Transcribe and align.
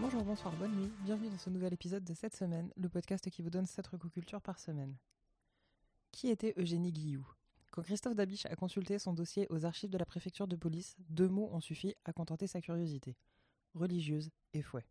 Bonjour, 0.00 0.24
bonsoir, 0.24 0.54
bonne 0.56 0.74
nuit. 0.74 0.90
Bienvenue 1.04 1.28
dans 1.28 1.36
ce 1.36 1.50
nouvel 1.50 1.74
épisode 1.74 2.02
de 2.02 2.14
cette 2.14 2.34
semaine, 2.34 2.72
le 2.74 2.88
podcast 2.88 3.28
qui 3.28 3.42
vous 3.42 3.50
donne 3.50 3.66
7 3.66 3.86
recocultures 3.86 4.40
par 4.40 4.58
semaine. 4.58 4.96
Qui 6.10 6.28
était 6.28 6.54
Eugénie 6.56 6.90
Guillou 6.90 7.26
Quand 7.70 7.82
Christophe 7.82 8.14
Dabiche 8.14 8.46
a 8.46 8.56
consulté 8.56 8.98
son 8.98 9.12
dossier 9.12 9.46
aux 9.50 9.66
archives 9.66 9.90
de 9.90 9.98
la 9.98 10.06
préfecture 10.06 10.48
de 10.48 10.56
police, 10.56 10.96
deux 11.10 11.28
mots 11.28 11.50
ont 11.52 11.60
suffi 11.60 11.94
à 12.06 12.14
contenter 12.14 12.46
sa 12.46 12.62
curiosité 12.62 13.14
religieuse 13.74 14.30
et 14.54 14.62
fouet. 14.62 14.86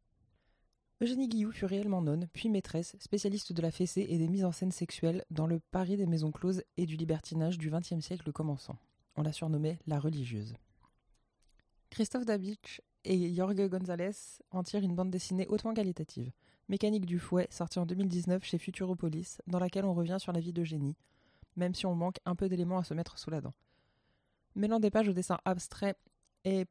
Eugénie 1.02 1.28
Guillou 1.28 1.52
fut 1.52 1.66
réellement 1.66 2.04
nonne, 2.04 2.28
puis 2.32 2.50
maîtresse, 2.50 2.96
spécialiste 3.00 3.52
de 3.52 3.62
la 3.64 3.72
fessée 3.72 4.06
et 4.08 4.18
des 4.20 4.28
mises 4.28 4.46
en 4.46 4.52
scène 4.52 4.72
sexuelles 4.72 5.26
dans 5.32 5.48
le 5.48 5.60
Paris 5.60 5.98
des 5.98 6.06
maisons 6.06 6.32
closes 6.32 6.64
et 6.78 6.86
du 6.86 6.98
libertinage 6.98 7.58
du 7.58 7.72
XXe 7.72 8.00
siècle 8.00 8.32
commençant. 8.32 8.78
On 9.16 9.24
la 9.24 9.34
surnommait 9.34 9.80
la 9.88 10.00
religieuse. 10.00 10.54
Christophe 11.90 12.26
Dabiche 12.26 12.82
et 13.04 13.34
Jorge 13.34 13.68
González 13.68 14.12
en 14.52 14.64
tirent 14.64 14.84
une 14.84 14.96
bande 14.96 15.10
dessinée 15.10 15.48
hautement 15.48 15.74
qualitative. 15.74 16.32
Mécanique 16.68 17.06
du 17.06 17.18
fouet, 17.18 17.48
sortie 17.50 17.80
en 17.80 17.86
2019 17.86 18.44
chez 18.44 18.60
Futuropolis, 18.60 19.42
dans 19.48 19.60
laquelle 19.60 19.86
on 19.86 19.94
revient 19.94 20.18
sur 20.20 20.32
la 20.32 20.40
vie 20.40 20.54
d'Eugénie, 20.54 20.96
même 21.56 21.74
si 21.74 21.88
on 21.88 21.96
manque 21.96 22.20
un 22.26 22.36
peu 22.36 22.48
d'éléments 22.48 22.78
à 22.78 22.84
se 22.84 22.94
mettre 22.94 23.18
sous 23.18 23.32
la 23.32 23.42
dent. 23.42 23.56
Mêlant 24.56 24.80
des 24.80 24.92
pages 24.92 25.10
au 25.10 25.14
dessin 25.14 25.40
abstrait 25.46 25.96
et, 26.46 26.66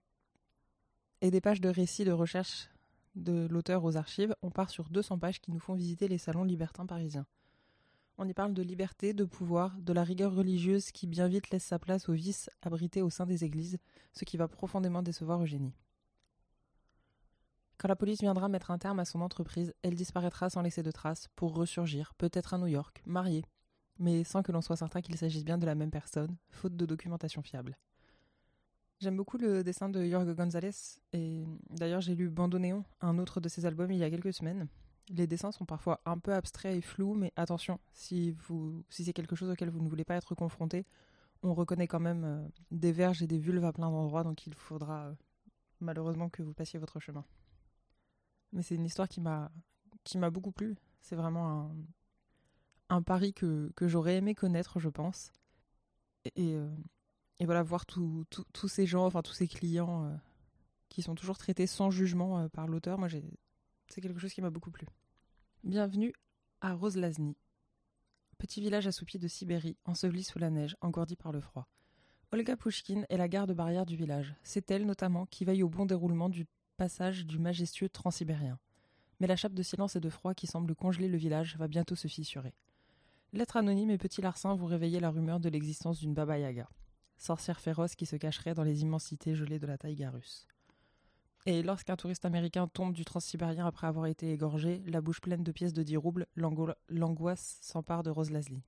et 1.20 1.30
des 1.30 1.40
pages 1.40 1.60
de 1.60 1.68
récits 1.68 2.04
de 2.04 2.12
recherche 2.12 2.68
de 3.16 3.48
l'auteur 3.50 3.84
aux 3.84 3.96
archives, 3.96 4.36
on 4.42 4.50
part 4.50 4.70
sur 4.70 4.88
200 4.88 5.18
pages 5.18 5.40
qui 5.40 5.50
nous 5.50 5.58
font 5.58 5.74
visiter 5.74 6.06
les 6.06 6.18
salons 6.18 6.44
libertins 6.44 6.86
parisiens. 6.86 7.26
On 8.20 8.26
y 8.26 8.34
parle 8.34 8.52
de 8.52 8.62
liberté, 8.62 9.12
de 9.12 9.24
pouvoir, 9.24 9.78
de 9.78 9.92
la 9.92 10.02
rigueur 10.02 10.34
religieuse 10.34 10.90
qui 10.90 11.06
bien 11.06 11.28
vite 11.28 11.50
laisse 11.50 11.62
sa 11.62 11.78
place 11.78 12.08
aux 12.08 12.14
vices 12.14 12.50
abrités 12.62 13.00
au 13.00 13.10
sein 13.10 13.26
des 13.26 13.44
églises, 13.44 13.78
ce 14.12 14.24
qui 14.24 14.36
va 14.36 14.48
profondément 14.48 15.02
décevoir 15.02 15.40
Eugénie. 15.40 15.72
Quand 17.76 17.86
la 17.86 17.94
police 17.94 18.20
viendra 18.20 18.48
mettre 18.48 18.72
un 18.72 18.78
terme 18.78 18.98
à 18.98 19.04
son 19.04 19.20
entreprise, 19.20 19.72
elle 19.82 19.94
disparaîtra 19.94 20.50
sans 20.50 20.62
laisser 20.62 20.82
de 20.82 20.90
traces, 20.90 21.28
pour 21.36 21.54
ressurgir, 21.54 22.12
peut-être 22.18 22.54
à 22.54 22.58
New 22.58 22.66
York, 22.66 23.04
mariée, 23.06 23.44
mais 24.00 24.24
sans 24.24 24.42
que 24.42 24.50
l'on 24.50 24.62
soit 24.62 24.76
certain 24.76 25.00
qu'il 25.00 25.16
s'agisse 25.16 25.44
bien 25.44 25.56
de 25.56 25.66
la 25.66 25.76
même 25.76 25.92
personne, 25.92 26.36
faute 26.50 26.76
de 26.76 26.86
documentation 26.86 27.42
fiable. 27.42 27.78
J'aime 28.98 29.16
beaucoup 29.16 29.38
le 29.38 29.62
dessin 29.62 29.88
de 29.88 30.04
Jorge 30.04 30.34
González, 30.34 30.98
et 31.12 31.44
d'ailleurs 31.70 32.00
j'ai 32.00 32.16
lu 32.16 32.28
Bandoneon, 32.28 32.84
un 33.00 33.16
autre 33.18 33.40
de 33.40 33.48
ses 33.48 33.64
albums, 33.64 33.92
il 33.92 33.98
y 33.98 34.02
a 34.02 34.10
quelques 34.10 34.34
semaines. 34.34 34.66
Les 35.10 35.26
dessins 35.26 35.52
sont 35.52 35.64
parfois 35.64 36.00
un 36.04 36.18
peu 36.18 36.34
abstraits 36.34 36.76
et 36.76 36.80
flous, 36.80 37.14
mais 37.14 37.32
attention, 37.36 37.80
si, 37.92 38.36
si 38.90 39.04
c'est 39.04 39.12
quelque 39.12 39.36
chose 39.36 39.50
auquel 39.50 39.70
vous 39.70 39.80
ne 39.80 39.88
voulez 39.88 40.04
pas 40.04 40.16
être 40.16 40.34
confronté, 40.34 40.84
on 41.42 41.54
reconnaît 41.54 41.86
quand 41.86 42.00
même 42.00 42.24
euh, 42.24 42.48
des 42.70 42.92
verges 42.92 43.22
et 43.22 43.26
des 43.26 43.38
vulves 43.38 43.64
à 43.64 43.72
plein 43.72 43.90
d'endroits, 43.90 44.24
donc 44.24 44.46
il 44.46 44.54
faudra 44.54 45.06
euh, 45.06 45.14
malheureusement 45.80 46.28
que 46.28 46.42
vous 46.42 46.52
passiez 46.52 46.78
votre 46.78 47.00
chemin. 47.00 47.24
Mais 48.52 48.62
c'est 48.62 48.74
une 48.74 48.84
histoire 48.84 49.08
qui 49.08 49.20
m'a 49.20 49.50
beaucoup 50.30 50.52
plu. 50.52 50.76
C'est 51.00 51.16
vraiment 51.16 51.60
un, 51.60 51.76
un 52.88 53.02
pari 53.02 53.32
que, 53.34 53.70
j'aurais 53.82 54.16
aimé 54.16 54.34
connaître, 54.34 54.80
je 54.80 54.88
pense. 54.88 55.32
Et, 56.34 56.54
euh, 56.54 56.68
voilà, 57.40 57.62
voir 57.62 57.86
tous 57.86 58.26
ces 58.68 58.86
gens, 58.86 59.06
enfin 59.06 59.22
tous 59.22 59.32
ces 59.32 59.46
clients 59.46 60.18
qui 60.88 61.02
sont 61.02 61.14
toujours 61.14 61.38
traités 61.38 61.68
sans 61.68 61.90
jugement 61.90 62.48
par 62.48 62.66
l'auteur, 62.66 62.98
moi 62.98 63.06
c'est 63.88 64.00
quelque 64.00 64.20
chose 64.20 64.32
qui 64.32 64.42
m'a 64.42 64.50
beaucoup 64.50 64.70
plu. 64.70 64.86
Bienvenue 65.64 66.12
à 66.60 66.74
Roselazny, 66.74 67.36
petit 68.36 68.60
village 68.60 68.86
assoupi 68.86 69.18
de 69.18 69.28
Sibérie, 69.28 69.76
enseveli 69.84 70.22
sous 70.22 70.38
la 70.38 70.50
neige, 70.50 70.76
engourdi 70.80 71.16
par 71.16 71.32
le 71.32 71.40
froid. 71.40 71.68
Olga 72.30 72.56
Pushkin 72.56 73.04
est 73.08 73.16
la 73.16 73.28
garde 73.28 73.52
barrière 73.52 73.86
du 73.86 73.96
village. 73.96 74.34
C'est 74.42 74.70
elle 74.70 74.84
notamment 74.84 75.24
qui 75.26 75.44
veille 75.46 75.62
au 75.62 75.70
bon 75.70 75.86
déroulement 75.86 76.28
du 76.28 76.46
passage 76.76 77.24
du 77.24 77.38
majestueux 77.38 77.88
transsibérien. 77.88 78.58
Mais 79.18 79.26
la 79.26 79.36
chape 79.36 79.54
de 79.54 79.62
silence 79.62 79.96
et 79.96 80.00
de 80.00 80.10
froid 80.10 80.34
qui 80.34 80.46
semble 80.46 80.74
congeler 80.74 81.08
le 81.08 81.16
village 81.16 81.56
va 81.56 81.68
bientôt 81.68 81.96
se 81.96 82.06
fissurer. 82.06 82.54
Lettre 83.32 83.56
anonyme 83.56 83.90
et 83.90 83.98
petit 83.98 84.20
larcin 84.20 84.54
vous 84.54 84.66
réveillez 84.66 85.00
la 85.00 85.10
rumeur 85.10 85.40
de 85.40 85.48
l'existence 85.48 85.98
d'une 85.98 86.14
Baba 86.14 86.38
Yaga, 86.38 86.68
sorcière 87.16 87.60
féroce 87.60 87.94
qui 87.94 88.06
se 88.06 88.16
cacherait 88.16 88.54
dans 88.54 88.62
les 88.62 88.82
immensités 88.82 89.34
gelées 89.34 89.58
de 89.58 89.66
la 89.66 89.78
taïga 89.78 90.10
russe. 90.10 90.46
Et 91.50 91.62
lorsqu'un 91.62 91.96
touriste 91.96 92.26
américain 92.26 92.68
tombe 92.68 92.92
du 92.92 93.06
transsibérien 93.06 93.66
après 93.66 93.86
avoir 93.86 94.04
été 94.04 94.30
égorgé, 94.30 94.82
la 94.84 95.00
bouche 95.00 95.22
pleine 95.22 95.42
de 95.42 95.50
pièces 95.50 95.72
de 95.72 95.82
10 95.82 95.96
roubles, 95.96 96.26
l'angoisse 96.36 97.56
s'empare 97.62 98.02
de 98.02 98.10
Rose 98.10 98.30
Laslie. 98.30 98.66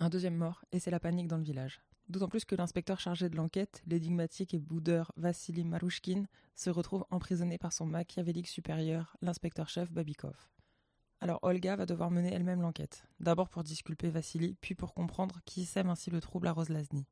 Un 0.00 0.10
deuxième 0.10 0.36
mort, 0.36 0.62
et 0.70 0.80
c'est 0.80 0.90
la 0.90 1.00
panique 1.00 1.28
dans 1.28 1.38
le 1.38 1.44
village. 1.44 1.80
D'autant 2.10 2.28
plus 2.28 2.44
que 2.44 2.54
l'inspecteur 2.54 3.00
chargé 3.00 3.30
de 3.30 3.36
l'enquête, 3.36 3.82
l'énigmatique 3.86 4.52
et 4.52 4.58
boudeur 4.58 5.12
Vassili 5.16 5.64
Marouchkin, 5.64 6.24
se 6.56 6.68
retrouve 6.68 7.06
emprisonné 7.08 7.56
par 7.56 7.72
son 7.72 7.86
machiavélique 7.86 8.48
supérieur, 8.48 9.16
l'inspecteur-chef 9.22 9.90
Babikov. 9.90 10.50
Alors 11.22 11.38
Olga 11.40 11.76
va 11.76 11.86
devoir 11.86 12.10
mener 12.10 12.34
elle-même 12.34 12.60
l'enquête, 12.60 13.02
d'abord 13.20 13.48
pour 13.48 13.64
disculper 13.64 14.10
Vassili, 14.10 14.58
puis 14.60 14.74
pour 14.74 14.92
comprendre 14.92 15.40
qui 15.46 15.64
sème 15.64 15.88
ainsi 15.88 16.10
le 16.10 16.20
trouble 16.20 16.48
à 16.48 16.52
Roslazny. 16.52 17.06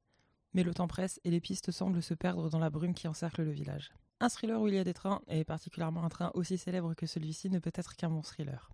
Mais 0.53 0.65
le 0.65 0.75
temps 0.75 0.87
presse 0.87 1.19
et 1.25 1.31
les 1.31 1.41
pistes 1.41 1.71
semblent 1.71 2.03
se 2.03 2.13
perdre 2.13 2.51
dans 2.51 2.59
la 2.59 2.69
brume 2.69 2.93
qui 2.93 3.09
encercle 3.09 3.43
le 3.43 3.53
village. 3.53 3.91
Un 4.21 4.29
thriller 4.29 4.61
où 4.61 4.67
il 4.69 4.75
y 4.75 4.79
a 4.79 4.85
des 4.85 4.95
trains, 4.95 5.23
et 5.29 5.45
particulièrement 5.45 6.05
un 6.05 6.09
train 6.09 6.31
aussi 6.35 6.59
célèbre 6.59 6.95
que 6.95 7.07
celui-ci, 7.07 7.51
ne 7.51 7.59
peut 7.59 7.73
être 7.75 7.95
qu'un 7.97 8.11
bon 8.11 8.23
thriller. 8.23 8.71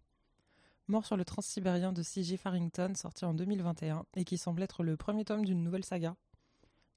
Mort 0.88 1.04
sur 1.06 1.16
le 1.16 1.24
transsibérien 1.24 1.92
de 1.92 2.02
C.J. 2.02 2.36
Farrington, 2.36 2.94
sorti 2.94 3.24
en 3.24 3.34
2021, 3.34 4.04
et 4.16 4.24
qui 4.24 4.38
semble 4.38 4.62
être 4.62 4.82
le 4.82 4.96
premier 4.96 5.24
tome 5.24 5.44
d'une 5.44 5.62
nouvelle 5.62 5.84
saga. 5.84 6.16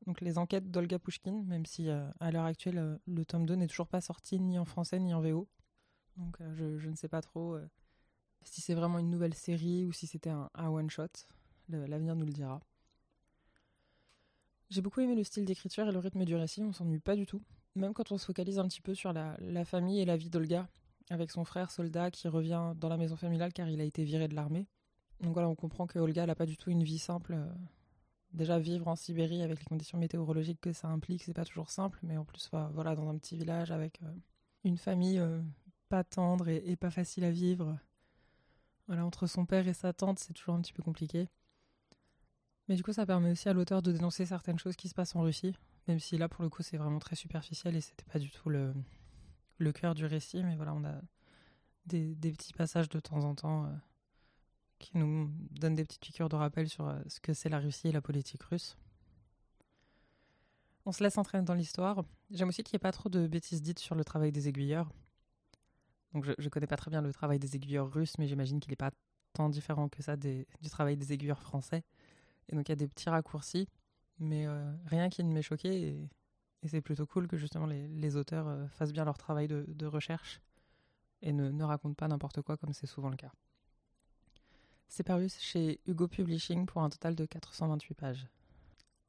Donc 0.05 0.21
les 0.21 0.37
enquêtes 0.37 0.71
d'Olga 0.71 0.99
Pushkin, 0.99 1.43
même 1.43 1.65
si 1.65 1.89
euh, 1.89 2.09
à 2.19 2.31
l'heure 2.31 2.45
actuelle 2.45 2.77
euh, 2.77 2.97
le 3.07 3.25
tome 3.25 3.45
2 3.45 3.55
n'est 3.55 3.67
toujours 3.67 3.87
pas 3.87 4.01
sorti 4.01 4.39
ni 4.39 4.57
en 4.57 4.65
français 4.65 4.99
ni 4.99 5.13
en 5.13 5.21
VO. 5.21 5.49
Donc 6.15 6.39
euh, 6.41 6.77
je, 6.77 6.89
ne 6.89 6.95
sais 6.95 7.09
pas 7.09 7.21
trop 7.21 7.57
si 8.43 8.61
c'est 8.61 8.73
vraiment 8.73 8.99
une 8.99 9.09
nouvelle 9.09 9.33
série 9.33 9.85
ou 9.85 9.91
si 9.91 10.07
c'était 10.07 10.29
un, 10.29 10.49
one-shot. 10.55 11.07
L'avenir 11.69 12.15
nous 12.15 12.25
le 12.25 12.31
dira. 12.31 12.61
J'ai 14.69 14.81
beaucoup 14.81 15.01
aimé 15.01 15.15
le 15.15 15.23
style 15.23 15.45
d'écriture 15.45 15.87
et 15.87 15.91
le 15.91 15.99
rythme 15.99 16.23
du 16.25 16.35
récit, 16.35 16.61
on 16.61 16.73
s'ennuie 16.73 16.99
pas 16.99 17.15
du 17.15 17.25
tout. 17.25 17.41
Même 17.77 17.93
quand 17.93 18.11
on 18.11 18.17
se 18.17 18.25
focalise 18.25 18.57
un 18.57 18.67
petit 18.67 18.81
peu 18.81 18.95
sur 18.95 19.13
la, 19.13 19.65
famille 19.65 20.01
et 20.01 20.05
la 20.05 20.17
vie 20.17 20.29
d'Olga, 20.29 20.67
avec 21.09 21.29
son 21.31 21.45
frère 21.45 21.69
soldat 21.69 22.09
qui 22.09 22.27
revient 22.27 22.73
dans 22.75 22.89
la 22.89 22.97
maison 22.97 23.15
familiale 23.15 23.53
car 23.53 23.69
il 23.69 23.79
a 23.79 23.83
été 23.83 24.03
viré 24.03 24.27
de 24.27 24.35
l'armée. 24.35 24.67
Donc 25.21 25.33
voilà, 25.33 25.47
on 25.47 25.55
comprend 25.55 25.85
que 25.85 25.99
Olga 25.99 26.25
n'a 26.25 26.35
pas 26.35 26.45
du 26.45 26.57
tout 26.57 26.71
une 26.71 26.83
vie 26.83 26.97
simple. 26.97 27.33
Euh, 27.33 27.45
déjà 28.33 28.57
vivre 28.59 28.87
en 28.87 28.95
Sibérie 28.95 29.41
avec 29.41 29.59
les 29.59 29.65
conditions 29.65 29.97
météorologiques 29.97 30.59
que 30.59 30.73
ça 30.73 30.87
implique, 30.87 31.23
c'est 31.23 31.33
pas 31.33 31.45
toujours 31.45 31.69
simple, 31.69 31.99
mais 32.03 32.17
en 32.17 32.25
plus 32.25 32.49
voilà, 32.73 32.95
dans 32.95 33.09
un 33.09 33.17
petit 33.17 33.37
village 33.37 33.71
avec 33.71 34.01
euh, 34.03 34.11
une 34.63 34.77
famille 34.77 35.19
euh, 35.19 35.41
pas 35.89 36.03
tendre 36.03 36.49
et, 36.49 36.75
pas 36.75 36.91
facile 36.91 37.23
à 37.23 37.31
vivre. 37.31 37.77
Voilà, 38.87 39.05
entre 39.05 39.27
son 39.27 39.45
père 39.45 39.67
et 39.67 39.73
sa 39.73 39.93
tante, 39.93 40.19
c'est 40.19 40.33
toujours 40.33 40.55
un 40.55 40.61
petit 40.61 40.73
peu 40.73 40.83
compliqué. 40.83 41.29
Mais 42.67 42.75
du 42.75 42.83
coup, 42.83 42.93
ça 42.93 43.05
permet 43.05 43.31
aussi 43.31 43.47
à 43.49 43.53
l'auteur 43.53 43.81
de 43.81 43.91
dénoncer 43.91 44.25
certaines 44.25 44.59
choses 44.59 44.75
qui 44.75 44.89
se 44.89 44.93
passent 44.93 45.15
en 45.15 45.21
Russie, 45.21 45.53
même 45.87 45.99
si 45.99 46.17
là, 46.17 46.27
pour 46.27 46.43
le 46.43 46.49
coup, 46.49 46.63
c'est 46.63 46.77
vraiment 46.77 46.99
très 46.99 47.15
superficiel 47.15 47.75
et 47.75 47.81
c'était 47.81 48.05
pas 48.05 48.19
du 48.19 48.29
tout 48.29 48.49
le, 48.49 48.73
cœur 49.73 49.95
du 49.95 50.05
récit, 50.05 50.43
mais 50.43 50.55
voilà, 50.55 50.73
on 50.73 50.83
a 50.83 51.01
des, 51.85 52.15
petits 52.31 52.53
passages 52.53 52.89
de 52.89 52.99
temps 52.99 53.23
en 53.23 53.35
temps 53.35 53.65
euh, 53.65 53.69
qui 54.79 54.97
nous 54.97 55.31
donnent 55.51 55.75
des 55.75 55.85
petites 55.85 56.01
piqûres 56.01 56.29
de 56.29 56.35
rappel 56.35 56.69
sur 56.69 56.87
euh, 56.87 56.99
ce 57.07 57.19
que 57.19 57.33
c'est 57.33 57.49
la 57.49 57.59
Russie 57.59 57.87
et 57.87 57.91
la 57.91 58.01
politique 58.01 58.43
russe. 58.43 58.77
On 60.85 60.91
se 60.91 61.03
laisse 61.03 61.17
entraîner 61.17 61.43
dans 61.43 61.53
l'histoire. 61.53 62.03
J'aime 62.31 62.49
aussi 62.49 62.63
qu'il 62.63 62.75
n'y 62.75 62.77
ait 62.77 62.87
pas 62.87 62.93
trop 62.93 63.09
de 63.09 63.27
bêtises 63.27 63.61
dites 63.61 63.79
sur 63.79 63.95
le 63.95 64.05
travail 64.05 64.31
des 64.31 64.47
aiguilleurs. 64.47 64.89
Donc 66.13 66.23
je 66.23 66.31
ne 66.41 66.49
connais 66.49 66.67
pas 66.67 66.77
très 66.77 66.89
bien 66.89 67.01
le 67.01 67.11
travail 67.11 67.39
des 67.39 67.55
aiguilleurs 67.55 67.91
russes, 67.91 68.17
mais 68.17 68.27
j'imagine 68.27 68.59
qu'il 68.59 68.71
n'est 68.71 68.77
pas 68.77 68.91
tant 69.33 69.49
différent 69.49 69.89
que 69.89 70.01
ça 70.01 70.15
du 70.15 70.45
travail 70.69 70.95
des 70.95 71.11
aiguilleurs 71.11 71.41
français. 71.41 71.83
Et 72.49 72.55
donc 72.55 72.69
il 72.69 72.71
y 72.71 72.73
a 72.73 72.77
des 72.77 72.87
petits 72.87 73.09
raccourcis, 73.09 73.67
mais 74.19 74.45
euh, 74.45 74.71
rien 74.85 75.09
qui 75.09 75.23
ne 75.23 75.33
m'ait 75.33 75.41
choqué. 75.41 76.07
Et 76.63 76.67
c'est 76.67 76.81
plutôt 76.81 77.05
cool 77.05 77.27
que 77.27 77.37
justement 77.37 77.65
les, 77.65 78.15
auteurs 78.15 78.47
euh, 78.47 78.67
fassent 78.69 78.93
bien 78.93 79.05
leur 79.05 79.17
travail 79.17 79.47
de, 79.47 79.85
recherche 79.85 80.41
et 81.21 81.31
ne, 81.31 81.49
ne 81.49 81.63
racontent 81.63 81.93
pas 81.93 82.07
n'importe 82.07 82.41
quoi 82.41 82.57
comme 82.57 82.73
c'est 82.73 82.87
souvent 82.87 83.09
le 83.09 83.15
cas. 83.15 83.31
C'est 84.87 85.03
paru 85.03 85.27
chez 85.29 85.79
Hugo 85.85 86.07
Publishing 86.07 86.65
pour 86.65 86.81
un 86.81 86.89
total 86.89 87.15
de 87.15 87.25
428 87.25 87.93
pages. 87.93 88.27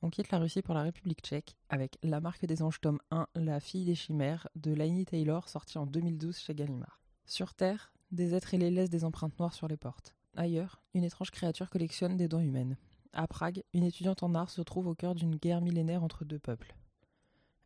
On 0.01 0.11
quitte 0.11 0.31
la 0.31 0.39
Russie 0.39 0.63
pour 0.63 0.75
la 0.75 0.83
République 0.83 1.23
tchèque 1.23 1.57
avec 1.69 1.99
La 2.03 2.21
marque 2.21 2.45
des 2.47 2.63
anges 2.63 2.81
tome 2.81 3.01
1, 3.11 3.27
La 3.35 3.59
fille 3.59 3.85
des 3.85 3.95
chimères 3.95 4.49
de 4.55 4.73
Laini 4.73 5.05
Taylor 5.05 5.49
sorti 5.49 5.79
en 5.79 5.87
2012 5.87 6.37
chez 6.37 6.55
Gallimard. 6.55 7.01
Sur 7.27 7.55
Terre, 7.55 7.93
des 8.13 8.35
êtres 8.35 8.55
ailés 8.55 8.71
laissent 8.71 8.91
des 8.91 9.05
empreintes 9.05 9.39
noires 9.39 9.55
sur 9.55 9.67
les 9.67 9.77
portes. 9.77 10.15
Ailleurs, 10.37 10.81
une 10.95 11.05
étrange 11.05 11.31
créature 11.31 11.69
collectionne 11.69 12.17
des 12.17 12.29
dents 12.29 12.41
humaines. 12.41 12.77
À 13.19 13.27
Prague, 13.27 13.65
une 13.75 13.83
étudiante 13.83 14.23
en 14.23 14.33
art 14.37 14.49
se 14.49 14.63
trouve 14.63 14.87
au 14.87 14.95
cœur 14.95 15.17
d'une 15.17 15.35
guerre 15.35 15.61
millénaire 15.61 16.05
entre 16.05 16.25
deux 16.25 16.39
peuples. 16.39 16.77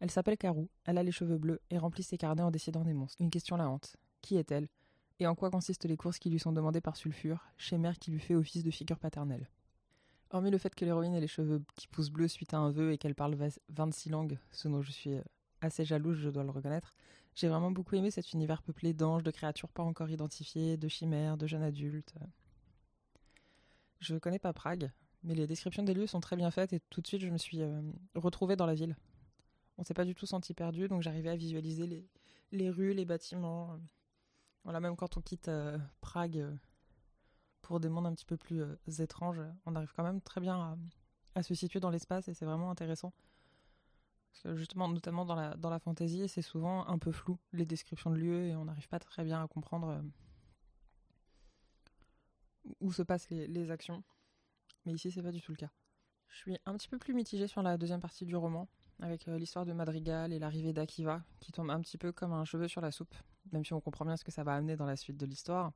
Elle 0.01 0.11
s'appelle 0.11 0.39
Carou, 0.39 0.71
elle 0.87 0.97
a 0.97 1.03
les 1.03 1.13
cheveux 1.13 1.37
bleus 1.37 1.61
et 1.69 1.77
remplit 1.77 2.03
ses 2.03 2.17
carnets 2.17 2.41
en 2.41 2.51
décidant 2.51 2.85
des 2.85 2.95
monstres. 2.95 3.21
Une 3.21 3.29
question 3.29 3.59
la 3.59 3.69
hante. 3.69 3.99
Qui 4.23 4.39
est-elle? 4.39 4.67
Et 5.19 5.27
en 5.27 5.35
quoi 5.35 5.51
consistent 5.51 5.85
les 5.85 5.99
courses 5.99 6.19
qui 6.19 6.31
lui 6.31 6.39
sont 6.39 6.53
demandées 6.53 6.81
par 6.81 6.97
Sulfure, 6.97 7.45
chez 7.59 7.77
mère 7.77 7.99
qui 7.99 8.11
lui 8.11 8.19
fait 8.19 8.35
office 8.35 8.65
de 8.65 8.71
figure 8.71 8.99
paternelle? 8.99 9.47
Hormis 10.31 10.51
le 10.51 10.57
fait 10.57 10.75
que 10.75 10.87
l'héroïne 10.87 11.13
ait 11.13 11.21
les 11.21 11.27
cheveux 11.27 11.63
qui 11.77 11.87
poussent 11.87 12.09
bleus 12.09 12.29
suite 12.29 12.55
à 12.55 12.59
un 12.59 12.71
vœu 12.71 12.93
et 12.93 12.97
qu'elle 12.97 13.15
parle 13.15 13.37
26 13.69 14.09
langues, 14.09 14.39
ce 14.53 14.69
dont 14.69 14.81
je 14.81 14.91
suis 14.91 15.13
euh, 15.13 15.23
assez 15.61 15.85
jalouse, 15.85 16.17
je 16.17 16.31
dois 16.31 16.45
le 16.45 16.51
reconnaître, 16.51 16.95
J'ai 17.35 17.49
vraiment 17.49 17.71
beaucoup 17.71 17.95
aimé 17.95 18.11
cet 18.11 18.33
univers 18.33 18.63
peuplé 18.63 18.95
d'anges, 18.95 19.23
de 19.23 19.31
créatures 19.31 19.69
pas 19.69 19.83
encore 19.83 20.09
identifiées, 20.09 20.79
de 20.79 20.89
chimères, 20.89 21.37
de 21.37 21.47
jeunes 21.47 21.63
adultes. 21.63 22.15
Je 24.01 24.17
connais 24.17 24.39
pas 24.39 24.55
Prague, 24.55 24.91
mais 25.23 25.35
les 25.35 25.47
descriptions 25.47 25.83
des 25.83 25.95
lieux 25.95 26.07
sont 26.07 26.21
très 26.21 26.37
bien 26.37 26.51
faites 26.51 26.73
et 26.73 26.81
tout 26.91 27.01
de 27.01 27.07
suite 27.07 27.21
je 27.21 27.29
me 27.29 27.39
suis 27.39 27.63
euh, 27.63 27.81
retrouvée 28.15 28.57
dans 28.57 28.67
la 28.67 28.75
ville. 28.75 28.97
On 29.79 29.85
s'est 29.85 29.95
pas 29.95 30.05
du 30.05 30.15
tout 30.15 30.27
senti 30.27 30.55
perdu, 30.55 30.89
donc 30.89 31.03
j'arrivais 31.03 31.31
à 31.31 31.37
visualiser 31.37 31.87
les, 31.87 32.09
les, 32.51 32.71
rues, 32.71 32.93
les 32.93 33.05
bâtiments. 33.05 33.79
Voilà, 34.65 34.81
même 34.81 34.97
quand 34.97 35.17
on 35.17 35.21
quitte 35.21 35.49
euh, 35.49 35.79
Prague 36.01 36.39
euh, 36.39 36.55
pour 37.63 37.81
des 37.81 37.89
mondes 37.89 38.07
un 38.07 38.15
petit 38.15 38.27
peu 38.27 38.37
plus 38.37 38.65
étranges, 39.01 39.41
on 39.67 39.75
arrive 39.75 39.93
quand 39.97 40.05
même 40.05 40.21
très 40.21 40.41
bien 40.41 40.57
à, 40.57 40.77
à 41.35 41.43
se 41.43 41.55
situer 41.55 41.81
dans 41.81 41.91
l'espace 41.91 42.29
et 42.29 42.35
c'est 42.35 42.45
vraiment 42.45 42.71
intéressant. 42.71 43.13
Parce 44.33 44.43
que 44.45 44.57
justement, 44.57 44.89
notamment 44.89 45.25
dans 45.25 45.35
la, 45.35 45.55
dans 45.57 45.71
la 45.71 45.79
fantasy, 45.79 46.27
c'est 46.29 46.43
souvent 46.43 46.87
un 46.89 46.99
peu 46.99 47.13
flou, 47.13 47.39
les 47.53 47.67
descriptions 47.67 48.11
de 48.11 48.17
lieux, 48.17 48.47
et 48.47 48.57
on 48.57 48.65
n'arrive 48.65 48.89
pas 48.89 48.99
très 48.99 49.25
bien 49.25 49.43
à 49.43 49.47
comprendre 49.47 49.89
euh, 49.89 50.03
où 52.81 52.93
se 52.93 53.03
passent 53.03 53.29
les, 53.31 53.47
les 53.47 53.71
actions. 53.71 54.03
Mais 54.85 54.93
ici, 54.95 55.11
c'est 55.11 55.23
pas 55.23 55.33
du 55.33 55.41
tout 55.41 55.53
le 55.53 55.57
cas. 55.57 55.71
Je 56.29 56.39
suis 56.39 56.59
un 56.67 56.77
petit 56.77 56.89
peu 56.89 56.99
plus 56.99 57.15
mitigée 57.15 57.47
sur 57.47 57.63
la 57.63 57.77
deuxième 57.77 58.01
partie 58.01 58.25
du 58.25 58.37
roman, 58.37 58.69
avec 59.01 59.29
euh, 59.29 59.39
l'histoire 59.39 59.67
de 59.67 59.73
Madrigal 59.73 60.33
et 60.33 60.39
l'arrivée 60.39 60.73
d'Akiva, 60.73 61.23
qui 61.41 61.53
tombe 61.53 61.71
un 61.71 61.81
petit 61.81 61.99
peu 61.99 62.13
comme 62.13 62.33
un 62.33 62.45
cheveu 62.45 62.69
sur 62.69 62.81
la 62.81 62.91
soupe, 62.91 63.15
même 63.53 63.65
si 63.65 63.75
on 63.75 63.81
comprend 63.81 64.05
bien 64.05 64.17
ce 64.17 64.25
que 64.25 64.33
ça 64.33 64.45
va 64.45 64.55
amener 64.55 64.77
dans 64.77 64.87
la 64.87 64.97
suite 64.97 65.17
de 65.17 65.27
l'histoire. 65.27 65.73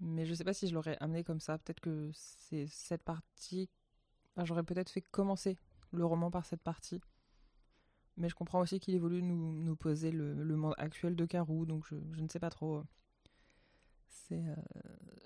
Mais 0.00 0.26
je 0.26 0.34
sais 0.34 0.44
pas 0.44 0.54
si 0.54 0.68
je 0.68 0.74
l'aurais 0.74 0.96
amené 1.00 1.24
comme 1.24 1.40
ça. 1.40 1.58
Peut-être 1.58 1.80
que 1.80 2.10
c'est 2.14 2.66
cette 2.66 3.02
partie. 3.02 3.68
J'aurais 4.44 4.62
peut-être 4.62 4.90
fait 4.90 5.02
commencer 5.02 5.58
le 5.92 6.04
roman 6.04 6.30
par 6.30 6.46
cette 6.46 6.62
partie 6.62 7.00
mais 8.20 8.28
je 8.28 8.34
comprends 8.34 8.60
aussi 8.60 8.78
qu'il 8.80 8.94
évolue 8.94 9.22
nous, 9.22 9.52
nous 9.52 9.76
poser 9.76 10.10
le, 10.10 10.34
monde 10.56 10.74
actuel 10.76 11.16
de 11.16 11.24
Carou, 11.24 11.66
donc 11.66 11.86
je, 11.88 12.20
ne 12.20 12.28
sais 12.28 12.38
pas 12.38 12.50
trop. 12.50 12.82
C'est, 14.08 14.44
euh, 14.46 14.54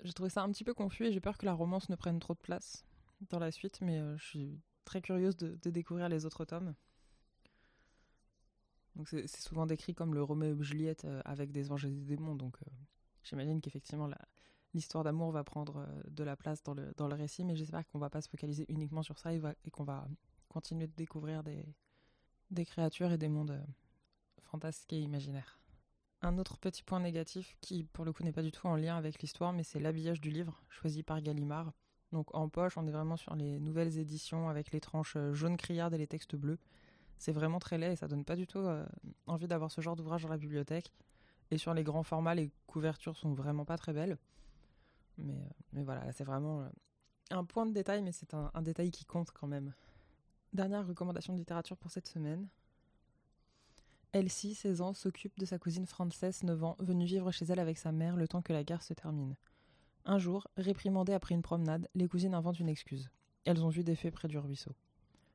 j'ai 0.03 0.13
trouvé 0.13 0.29
ça 0.29 0.43
un 0.43 0.49
petit 0.49 0.63
peu 0.63 0.73
confus 0.73 1.05
et 1.05 1.11
j'ai 1.11 1.19
peur 1.19 1.37
que 1.37 1.45
la 1.45 1.53
romance 1.53 1.89
ne 1.89 1.95
prenne 1.95 2.19
trop 2.19 2.33
de 2.33 2.39
place 2.39 2.85
dans 3.29 3.39
la 3.39 3.51
suite, 3.51 3.79
mais 3.81 3.99
euh, 3.99 4.17
je 4.17 4.25
suis 4.25 4.61
très 4.83 5.01
curieuse 5.01 5.37
de, 5.37 5.69
découvrir 5.69 6.09
les 6.09 6.25
autres 6.25 6.45
tomes. 6.45 6.73
Donc 8.95 9.09
c'est, 9.09 9.27
souvent 9.27 9.65
décrit 9.65 9.93
comme 9.93 10.13
le 10.13 10.23
Roméo 10.23 10.59
et 10.61 10.63
Juliette 10.63 11.05
euh, 11.05 11.21
avec 11.25 11.51
des 11.51 11.71
anges 11.71 11.85
et 11.85 11.89
des 11.89 12.15
démons, 12.15 12.35
donc 12.35 12.57
euh, 12.61 12.71
j'imagine 13.23 13.59
qu'effectivement 13.59 14.09
l'histoire 14.73 15.03
d'amour 15.03 15.31
va 15.31 15.43
prendre 15.43 15.87
de 16.09 16.23
la 16.23 16.35
place 16.35 16.63
dans 16.63 16.73
le, 16.73 16.93
dans 16.95 17.07
le 17.07 17.15
récit, 17.15 17.43
mais 17.43 17.55
j'espère 17.55 17.85
qu'on 17.87 17.99
va 17.99 18.09
pas 18.09 18.21
se 18.21 18.29
focaliser 18.29 18.65
uniquement 18.69 19.03
sur 19.03 19.17
ça 19.17 19.33
et, 19.33 19.41
qu'on 19.71 19.83
va 19.83 20.07
continuer 20.47 20.87
de 20.87 20.93
découvrir 20.95 21.43
des, 21.43 21.65
des 22.51 22.65
créatures 22.65 23.11
et 23.11 23.17
des 23.17 23.29
mondes 23.29 23.61
fantasques 24.43 24.91
et 24.93 24.99
imaginaires. 24.99 25.59
Un 26.21 26.37
autre 26.37 26.57
petit 26.57 26.83
point 26.83 26.99
négatif 26.99 27.57
qui 27.61 27.83
pour 27.83 28.05
le 28.05 28.13
coup 28.13 28.23
n'est 28.23 28.31
pas 28.31 28.41
du 28.41 28.51
tout 28.51 28.67
en 28.67 28.75
lien 28.75 28.97
avec 28.97 29.21
l'histoire 29.21 29.53
mais 29.53 29.63
c'est 29.63 29.79
l'habillage 29.79 30.21
du 30.21 30.29
livre 30.29 30.61
choisi 30.69 31.03
par 31.03 31.21
Gallimard. 31.21 31.73
Donc 32.15 32.33
en 32.33 32.47
poche 32.47 32.77
on 32.77 32.87
est 32.87 32.91
vraiment 32.91 33.17
sur 33.17 33.35
les 33.35 33.59
nouvelles 33.59 33.97
éditions 33.97 34.47
avec 34.47 34.71
les 34.71 34.79
tranches 34.79 35.17
euh, 35.17 35.33
jaune 35.33 35.57
criarde 35.57 35.93
et 35.93 35.97
les 35.97 36.07
textes 36.07 36.37
bleus. 36.37 36.57
C'est 37.17 37.33
vraiment 37.33 37.59
très 37.59 37.77
laid 37.77 37.91
et 37.91 37.95
ça 37.97 38.07
donne 38.07 38.23
pas 38.23 38.37
du 38.37 38.47
tout 38.47 38.59
euh, 38.59 38.85
envie 39.27 39.47
d'avoir 39.47 39.69
ce 39.69 39.81
genre 39.81 39.97
d'ouvrage 39.97 40.23
dans 40.23 40.29
la 40.29 40.37
bibliothèque. 40.37 40.93
Et 41.51 41.57
sur 41.57 41.73
les 41.73 41.83
grands 41.83 42.03
formats, 42.03 42.33
les 42.33 42.51
couvertures 42.67 43.17
sont 43.17 43.33
vraiment 43.33 43.65
pas 43.65 43.77
très 43.77 43.91
belles. 43.91 44.17
Mais, 45.17 45.35
euh, 45.75 45.83
voilà, 45.83 46.09
c'est 46.13 46.23
vraiment 46.23 46.65
un 47.31 47.43
point 47.43 47.65
de 47.65 47.73
détail, 47.73 48.01
mais 48.01 48.13
c'est 48.13 48.33
un, 48.33 48.49
un 48.53 48.61
détail 48.61 48.91
qui 48.91 49.03
compte 49.03 49.31
quand 49.31 49.47
même. 49.47 49.73
Dernière 50.53 50.87
recommandation 50.87 51.33
de 51.33 51.37
littérature 51.39 51.75
pour 51.75 51.91
cette 51.91 52.07
semaine. 52.07 52.47
Elsie, 54.13 54.55
16 54.55 54.79
ans, 54.79 54.93
s'occupe 54.93 55.37
de 55.37 55.45
sa 55.45 55.59
cousine 55.59 55.85
Frances, 55.85 56.43
9 56.43 56.63
ans, 56.63 56.77
venue 56.79 57.05
vivre 57.05 57.29
chez 57.31 57.43
elle 57.43 57.59
avec 57.59 57.77
sa 57.77 57.91
mère 57.91 58.15
le 58.15 58.29
temps 58.29 58.41
que 58.41 58.53
la 58.53 58.63
guerre 58.63 58.83
se 58.83 58.93
termine. 58.93 59.35
Un 60.05 60.19
jour, 60.19 60.47
réprimandée 60.55 61.13
après 61.13 61.33
une 61.33 61.41
promenade, 61.41 61.87
les 61.95 62.07
cousines 62.07 62.35
inventent 62.35 62.59
une 62.59 62.69
excuse. 62.69 63.09
Elles 63.43 63.63
ont 63.63 63.69
vu 63.69 63.83
des 63.83 63.95
faits 63.95 64.13
près 64.13 64.27
du 64.27 64.37
ruisseau. 64.37 64.75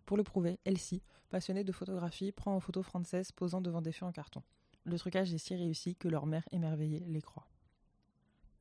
Pour 0.07 0.17
le 0.17 0.23
prouver, 0.23 0.61
Elsie, 0.65 1.03
passionnée 1.29 1.65
de 1.65 1.73
photographie, 1.73 2.31
prend 2.31 2.55
en 2.55 2.61
photo 2.61 2.83
Frances 2.83 3.33
posant 3.35 3.61
devant 3.61 3.83
des 3.83 3.91
faits 3.91 4.05
en 4.05 4.13
carton. 4.13 4.43
Le 4.85 4.97
trucage 4.97 5.35
est 5.35 5.39
si 5.39 5.57
réussi 5.57 5.97
que 5.97 6.09
leur 6.09 6.27
mère 6.27 6.45
émerveillée 6.53 7.05
les 7.07 7.21
croit. 7.21 7.49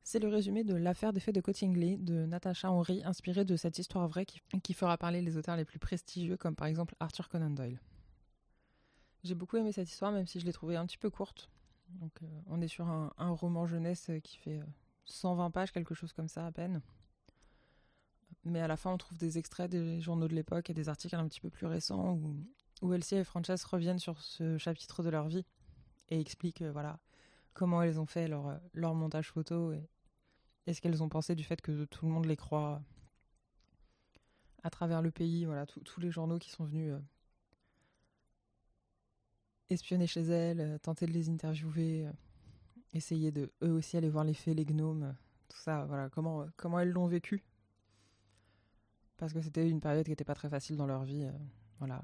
C'est 0.02 0.18
le 0.18 0.28
résumé 0.28 0.64
de 0.64 0.74
L'affaire 0.74 1.12
des 1.12 1.20
faits 1.20 1.34
de 1.34 1.40
Cottingley 1.40 1.96
de 1.96 2.26
Natasha 2.26 2.70
Henry, 2.72 3.02
inspiré 3.04 3.44
de 3.44 3.54
cette 3.54 3.78
histoire 3.78 4.08
vraie 4.08 4.26
qui, 4.26 4.74
fera 4.74 4.98
parler 4.98 5.22
les 5.22 5.36
auteurs 5.36 5.56
les 5.56 5.64
plus 5.64 5.78
prestigieux, 5.78 6.36
comme 6.36 6.56
par 6.56 6.66
exemple 6.66 6.96
Arthur 6.98 7.28
Conan 7.28 7.50
Doyle. 7.50 7.80
J'ai 9.22 9.36
beaucoup 9.36 9.58
aimé 9.58 9.70
cette 9.70 9.90
histoire, 9.90 10.10
même 10.10 10.26
si 10.26 10.40
je 10.40 10.46
l'ai 10.46 10.52
trouvée 10.52 10.76
un 10.76 10.86
petit 10.86 10.98
peu 10.98 11.10
courte. 11.10 11.50
Donc, 12.00 12.12
euh, 12.22 12.26
on 12.46 12.60
est 12.60 12.68
sur 12.68 12.88
un, 12.88 13.12
un, 13.18 13.30
roman 13.30 13.66
jeunesse 13.66 14.10
qui 14.24 14.36
fait 14.38 14.60
120 15.04 15.50
pages, 15.50 15.72
quelque 15.72 15.94
chose 15.94 16.12
comme 16.12 16.28
ça 16.28 16.46
à 16.46 16.52
peine. 16.52 16.82
Mais 18.44 18.60
à 18.60 18.68
la 18.68 18.76
fin, 18.76 18.92
on 18.92 18.98
trouve 18.98 19.18
des 19.18 19.38
extraits 19.38 19.70
des 19.70 20.00
journaux 20.00 20.28
de 20.28 20.34
l'époque 20.34 20.70
et 20.70 20.74
des 20.74 20.88
articles 20.88 21.16
un 21.16 21.28
petit 21.28 21.40
peu 21.40 21.50
plus 21.50 21.66
récents 21.66 22.14
où, 22.14 22.36
où 22.82 22.92
Elsie 22.94 23.16
et 23.16 23.24
Frances 23.24 23.64
reviennent 23.64 23.98
sur 23.98 24.20
ce 24.22 24.56
chapitre 24.58 25.02
de 25.02 25.10
leur 25.10 25.28
vie 25.28 25.44
et 26.08 26.18
expliquent 26.20 26.62
euh, 26.62 26.72
voilà, 26.72 26.98
comment 27.52 27.82
elles 27.82 28.00
ont 28.00 28.06
fait 28.06 28.28
leur, 28.28 28.58
leur 28.72 28.94
montage 28.94 29.30
photo 29.30 29.72
et, 29.72 29.88
ce 30.72 30.80
qu'elles 30.80 31.02
ont 31.02 31.08
pensé 31.08 31.34
du 31.34 31.42
fait 31.42 31.60
que 31.60 31.84
tout 31.86 32.06
le 32.06 32.12
monde 32.12 32.26
les 32.26 32.36
croit 32.36 32.80
à 34.62 34.70
travers 34.70 35.02
le 35.02 35.10
pays. 35.10 35.44
Voilà, 35.44 35.66
tous 35.66 36.00
les 36.00 36.12
journaux 36.12 36.38
qui 36.38 36.50
sont 36.50 36.64
venus 36.64 36.92
euh, 36.92 36.98
espionner 39.68 40.06
chez 40.06 40.22
elles, 40.22 40.60
euh, 40.60 40.78
tenter 40.78 41.06
de 41.06 41.12
les 41.12 41.28
interviewer, 41.28 42.06
euh, 42.06 42.12
essayer 42.92 43.30
de 43.30 43.52
eux 43.62 43.72
aussi 43.72 43.96
aller 43.96 44.08
voir 44.08 44.24
les 44.24 44.34
fées, 44.34 44.54
les 44.54 44.64
gnomes, 44.64 45.14
tout 45.48 45.58
ça. 45.58 45.84
Voilà, 45.86 46.08
comment, 46.10 46.46
comment 46.56 46.80
elles 46.80 46.90
l'ont 46.90 47.06
vécu. 47.06 47.44
Parce 49.16 49.32
que 49.32 49.40
c'était 49.40 49.68
une 49.68 49.80
période 49.80 50.04
qui 50.04 50.10
n'était 50.10 50.24
pas 50.24 50.34
très 50.34 50.48
facile 50.48 50.76
dans 50.76 50.86
leur 50.86 51.04
vie. 51.04 51.24
euh, 51.24 51.32
voilà. 51.78 52.02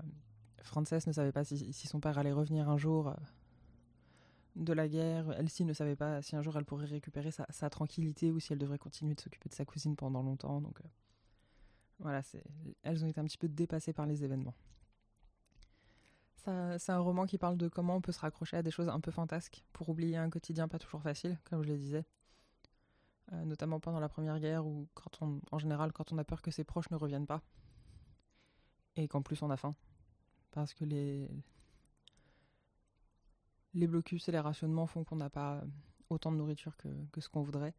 Frances 0.62 1.06
ne 1.06 1.12
savait 1.12 1.32
pas 1.32 1.44
si, 1.44 1.72
son 1.72 2.00
père 2.00 2.18
allait 2.18 2.32
revenir 2.32 2.68
un 2.68 2.76
jour. 2.76 3.08
Euh, 3.08 3.14
de 4.56 4.72
la 4.72 4.88
guerre. 4.88 5.38
Elsie 5.38 5.64
ne 5.64 5.72
savait 5.72 5.96
pas 5.96 6.22
si 6.22 6.34
un 6.34 6.42
jour 6.42 6.56
elle 6.56 6.64
pourrait 6.64 6.86
récupérer 6.86 7.30
sa, 7.30 7.46
sa 7.50 7.70
tranquillité 7.70 8.30
ou 8.32 8.40
si 8.40 8.52
elle 8.52 8.58
devrait 8.58 8.78
continuer 8.78 9.14
de 9.14 9.20
s'occuper 9.20 9.48
de 9.48 9.54
sa 9.54 9.64
cousine 9.64 9.96
pendant 9.96 10.22
longtemps. 10.22 10.60
Donc 10.60 10.80
euh, 10.80 10.88
voilà, 11.98 12.22
elles 12.82 13.04
ont 13.04 13.08
été 13.08 13.20
un 13.20 13.24
petit 13.24 13.38
peu 13.38 13.48
dépassées 13.48 13.92
par 13.92 14.06
les 14.06 14.24
événements. 14.24 14.54
C'est 16.46 16.92
un 16.92 17.00
roman 17.00 17.26
qui 17.26 17.38
parle 17.38 17.56
de 17.56 17.68
comment 17.68 17.96
on 17.96 18.00
peut 18.00 18.12
se 18.12 18.20
raccrocher 18.20 18.56
à 18.56 18.62
des 18.62 18.70
choses 18.70 18.88
un 18.88 19.00
peu 19.00 19.10
fantasques 19.10 19.64
pour 19.72 19.88
oublier 19.88 20.16
un 20.16 20.30
quotidien 20.30 20.68
pas 20.68 20.78
toujours 20.78 21.02
facile, 21.02 21.38
comme 21.44 21.62
je 21.64 21.68
le 21.68 21.76
disais. 21.76 22.04
Euh, 23.32 23.44
notamment 23.44 23.80
pendant 23.80 23.98
la 23.98 24.08
Première 24.08 24.38
Guerre 24.38 24.64
ou 24.64 24.86
en 25.50 25.58
général 25.58 25.92
quand 25.92 26.12
on 26.12 26.18
a 26.18 26.22
peur 26.22 26.42
que 26.42 26.52
ses 26.52 26.62
proches 26.62 26.88
ne 26.90 26.96
reviennent 26.96 27.26
pas 27.26 27.42
et 28.94 29.08
qu'en 29.08 29.20
plus 29.20 29.42
on 29.42 29.50
a 29.50 29.56
faim. 29.56 29.74
Parce 30.52 30.72
que 30.74 30.84
les, 30.84 31.28
les 33.74 33.86
blocus 33.88 34.28
et 34.28 34.32
les 34.32 34.38
rationnements 34.38 34.86
font 34.86 35.02
qu'on 35.02 35.16
n'a 35.16 35.30
pas 35.30 35.64
autant 36.08 36.30
de 36.30 36.36
nourriture 36.36 36.76
que 36.76 37.20
ce 37.20 37.28
qu'on 37.28 37.42
voudrait. 37.42 37.74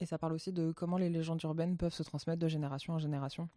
Et 0.00 0.06
ça 0.06 0.18
parle 0.18 0.34
aussi 0.34 0.52
de 0.52 0.70
comment 0.72 0.98
les 0.98 1.08
légendes 1.08 1.42
urbaines 1.42 1.76
peuvent 1.76 1.94
se 1.94 2.02
transmettre 2.02 2.38
de 2.38 2.48
génération 2.48 2.92
en 2.92 2.98
génération. 2.98 3.48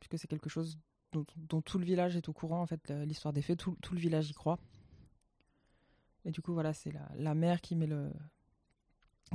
Puisque 0.00 0.18
c'est 0.18 0.26
quelque 0.26 0.48
chose 0.48 0.78
dont, 1.12 1.62
tout 1.62 1.78
le 1.78 1.84
village 1.84 2.16
est 2.16 2.28
au 2.28 2.32
courant, 2.32 2.62
en 2.62 2.66
fait, 2.66 2.90
l'histoire 2.90 3.32
des 3.32 3.42
faits, 3.42 3.58
tout, 3.58 3.76
le 3.92 3.98
village 3.98 4.30
y 4.30 4.34
croit. 4.34 4.58
Et 6.24 6.30
du 6.30 6.40
coup, 6.40 6.52
voilà, 6.52 6.72
c'est 6.72 6.92
la, 6.92 7.08
la, 7.16 7.34
mère 7.34 7.60
qui 7.60 7.74
met 7.76 7.86
le. 7.86 8.10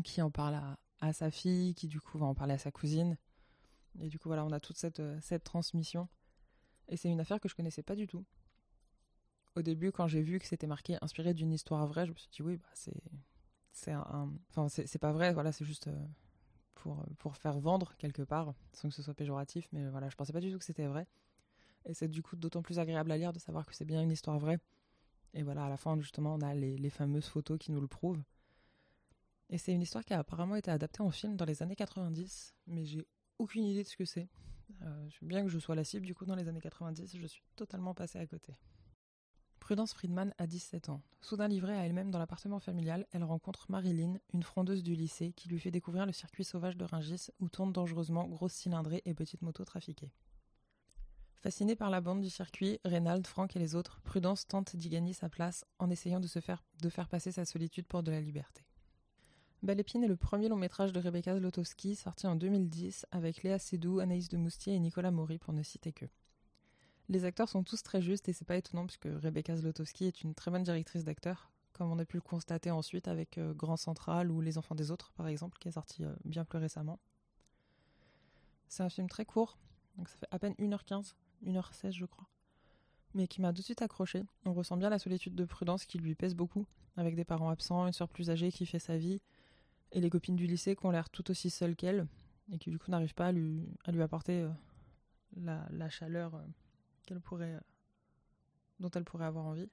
qui 0.04 0.22
en 0.22 0.32
parle 0.32 0.60
à, 1.00 1.14
sa 1.14 1.32
fille, 1.32 1.74
qui 1.76 1.88
du 1.88 2.00
coup 2.00 2.18
va 2.18 2.26
en 2.26 2.36
parler 2.36 2.54
à 2.54 2.58
sa 2.58 2.72
cousine. 2.72 3.18
Et 4.00 4.10
du 4.10 4.20
coup, 4.20 4.30
voilà, 4.30 4.46
on 4.46 4.52
a 4.52 4.60
toute 4.60 4.78
cette, 4.78 5.02
cette 5.22 5.44
transmission. 5.44 6.08
Et 6.88 6.98
c'est 6.98 7.10
une 7.10 7.20
affaire 7.20 7.40
que 7.40 7.50
je 7.50 7.56
connaissais 7.56 7.84
pas 7.84 7.96
du 7.96 8.08
tout 8.08 8.26
au 9.58 9.62
début, 9.62 9.92
quand 9.92 10.08
j'ai 10.08 10.22
vu 10.22 10.40
que 10.40 10.46
c'était 10.46 10.68
marqué 10.68 10.98
inspiré 11.02 11.34
d'une 11.34 11.52
histoire 11.52 11.86
vraie, 11.88 12.06
je 12.06 12.12
me 12.12 12.18
suis 12.18 12.30
dit 12.32 12.42
oui, 12.42 12.58
bah, 12.58 12.70
c'est 12.74 13.02
c'est 13.72 13.92
un, 13.92 14.32
enfin 14.50 14.70
c'est 14.70 15.00
pas 15.00 15.12
vrai, 15.12 15.34
voilà, 15.34 15.52
c'est 15.52 15.66
juste 15.66 15.88
euh, 15.88 16.06
pour 16.76 17.06
pour 17.18 17.36
faire 17.36 17.60
vendre 17.60 17.96
quelque 17.98 18.22
part, 18.22 18.54
sans 18.74 18.90
que 18.90 18.96
ce 18.96 19.04
soit 19.04 19.14
péjoratif, 19.14 19.68
mais 19.72 19.88
voilà, 19.90 20.10
je 20.10 20.16
pensais 20.16 20.34
pas 20.34 20.40
du 20.40 20.52
tout 20.52 20.60
que 20.60 20.66
c'était 20.66 20.88
vrai. 20.88 21.08
Et 21.88 21.94
c'est 21.94 22.08
du 22.08 22.22
coup 22.22 22.36
d'autant 22.36 22.62
plus 22.62 22.80
agréable 22.80 23.12
à 23.12 23.18
lire 23.18 23.34
de 23.34 23.40
savoir 23.40 23.66
que 23.66 23.74
c'est 23.74 23.86
bien 23.86 24.02
une 24.02 24.12
histoire 24.12 24.38
vraie. 24.38 24.60
Et 25.34 25.42
voilà, 25.42 25.66
à 25.66 25.70
la 25.70 25.78
fin 25.78 26.00
justement, 26.00 26.36
on 26.36 26.42
a 26.42 26.54
les, 26.54 26.90
fameuses 26.90 27.28
photos 27.28 27.58
qui 27.58 27.72
nous 27.72 27.82
le 27.82 27.88
prouvent. 27.88 28.22
Et 29.50 29.58
c'est 29.58 29.74
une 29.74 29.82
histoire 29.82 30.04
qui 30.04 30.14
a 30.14 30.20
apparemment 30.20 30.58
été 30.58 30.70
adaptée 30.70 31.02
en 31.02 31.10
film 31.10 31.38
dans 31.38 31.46
les 31.46 31.64
années 31.64 31.76
90, 31.76 32.54
mais 32.68 32.86
j'ai 32.86 33.06
aucune 33.40 33.64
idée 33.64 33.84
de 33.84 33.88
ce 33.88 33.96
que 33.96 34.04
c'est. 34.04 34.28
Euh, 34.82 35.10
bien 35.22 35.44
que 35.44 35.50
je 35.50 35.60
sois 35.60 35.76
la 35.76 35.86
cible 35.86 36.06
du 36.06 36.14
coup 36.14 36.26
dans 36.26 36.36
les 36.36 36.50
années 36.50 36.60
90, 36.60 37.18
je 37.18 37.28
suis 37.28 37.44
totalement 37.56 37.94
passée 37.94 38.20
à 38.20 38.28
côté. 38.28 38.54
Prudence 39.60 39.94
Friedman 39.94 40.34
a 40.38 40.48
17 40.48 40.90
ans. 40.90 41.02
Soudain 41.22 41.48
livrée 41.48 41.78
à 41.78 41.86
elle-même 41.86 42.12
dans 42.12 42.20
l'appartement 42.20 42.60
familial, 42.60 43.06
elle 43.12 43.24
rencontre 43.24 43.66
Marilyn, 43.70 44.18
une 44.34 44.44
frondeuse 44.44 44.84
du 44.84 44.96
lycée, 44.96 45.34
qui 45.34 45.50
lui 45.50 45.60
fait 45.60 45.72
découvrir 45.72 46.06
le 46.06 46.12
circuit 46.12 46.44
sauvage 46.44 46.78
de 46.78 46.86
Ringis 46.86 47.28
où 47.40 47.50
tournent 47.50 47.74
dangereusement 47.74 48.28
grosses 48.28 48.54
cylindrées 48.54 49.02
et 49.06 49.14
petites 49.14 49.42
motos 49.42 49.66
trafiquées. 49.66 50.12
Fasciné 51.42 51.76
par 51.76 51.92
la 51.92 52.02
bande 52.02 52.22
du 52.22 52.30
circuit, 52.32 52.80
Reynald, 52.84 53.26
Franck 53.28 53.56
et 53.56 53.60
les 53.60 53.76
autres, 53.76 54.02
Prudence 54.02 54.48
tente 54.48 54.76
d'y 54.76 54.90
gagner 54.90 55.14
sa 55.14 55.30
place 55.30 55.66
en 55.78 55.90
essayant 55.90 56.20
de, 56.20 56.28
se 56.28 56.40
faire, 56.40 56.64
de 56.82 56.90
faire 56.90 57.08
passer 57.08 57.32
sa 57.32 57.46
solitude 57.46 57.86
pour 57.86 58.02
de 58.02 58.12
la 58.12 58.20
liberté. 58.20 58.66
Belle 59.62 59.80
Épine 59.80 60.04
est 60.04 60.08
le 60.08 60.16
premier 60.16 60.50
long 60.50 60.56
métrage 60.56 60.94
de 60.94 61.00
Rebecca 61.00 61.36
Zlotowski 61.36 61.96
sorti 61.96 62.28
en 62.28 62.36
2010 62.36 63.06
avec 63.12 63.44
Léa 63.44 63.60
Seydoux, 63.60 64.00
Anaïs 64.00 64.30
de 64.30 64.38
Moustier 64.38 64.74
et 64.74 64.80
Nicolas 64.80 65.12
Maury 65.12 65.38
pour 65.38 65.54
ne 65.54 65.64
citer 65.64 65.92
que. 65.94 66.06
Les 67.10 67.24
acteurs 67.24 67.50
sont 67.50 67.64
tous 67.64 67.84
très 67.84 68.02
justes 68.02 68.28
et 68.30 68.34
c'est 68.34 68.46
pas 68.46 68.58
étonnant 68.58 68.86
puisque 68.86 69.08
Rebecca 69.22 69.56
Zlotowski 69.56 70.06
est 70.06 70.22
une 70.22 70.36
très 70.36 70.52
bonne 70.52 70.64
directrice 70.64 71.04
d'acteurs, 71.04 71.52
comme 71.74 71.92
on 71.92 72.00
a 72.00 72.06
pu 72.06 72.18
le 72.18 72.22
constater 72.22 72.72
ensuite 72.72 73.08
avec 73.08 73.38
euh, 73.38 73.54
Grand 73.54 73.78
Central 73.78 74.32
ou 74.32 74.42
Les 74.42 74.58
Enfants 74.58 74.76
des 74.76 74.92
Autres 74.92 75.12
par 75.14 75.28
exemple, 75.28 75.58
qui 75.60 75.70
est 75.70 75.74
sorti 75.74 76.04
euh, 76.04 76.14
bien 76.26 76.46
plus 76.46 76.60
récemment. 76.60 77.00
C'est 78.68 78.84
un 78.84 78.90
film 78.90 79.08
très 79.08 79.26
court, 79.26 79.58
donc 79.98 80.10
ça 80.10 80.18
fait 80.18 80.28
à 80.32 80.40
peine 80.40 80.54
1h15, 80.60 81.14
1h16 81.46 81.92
je 81.92 82.06
crois, 82.06 82.28
mais 83.14 83.28
qui 83.28 83.42
m'a 83.42 83.50
tout 83.50 83.60
de 83.60 83.66
suite 83.66 83.82
accroché. 83.82 84.24
On 84.46 84.54
ressent 84.54 84.78
bien 84.78 84.90
la 84.90 85.00
solitude 85.00 85.36
de 85.36 85.46
Prudence 85.46 85.86
qui 85.86 85.98
lui 85.98 86.16
pèse 86.16 86.36
beaucoup, 86.36 86.66
avec 86.96 87.16
des 87.16 87.26
parents 87.26 87.50
absents, 87.50 87.86
une 87.86 87.94
soeur 87.94 88.10
plus 88.10 88.30
âgée 88.30 88.52
qui 88.52 88.66
fait 88.66 88.80
sa 88.80 88.98
vie, 88.98 89.22
et 89.92 90.02
les 90.02 90.10
copines 90.10 90.36
du 90.36 90.48
lycée 90.48 90.76
qui 90.76 90.86
ont 90.86 90.92
l'air 90.92 91.10
tout 91.10 91.30
aussi 91.32 91.50
seules 91.50 91.76
qu'elle, 91.76 92.08
et 92.52 92.58
qui 92.58 92.70
du 92.70 92.80
coup 92.80 92.92
n'arrivent 92.92 93.14
pas 93.16 93.28
à 93.28 93.32
lui, 93.32 93.68
à 93.86 93.92
lui 93.92 94.02
apporter 94.02 94.42
euh, 94.42 94.50
la, 95.36 95.90
chaleur 95.90 96.42
qu'elle 97.06 97.22
pourrait, 97.22 97.54
euh, 97.54 97.60
dont 98.80 98.90
elle 98.92 99.04
pourrait 99.04 99.26
avoir 99.26 99.46
envie. 99.46 99.70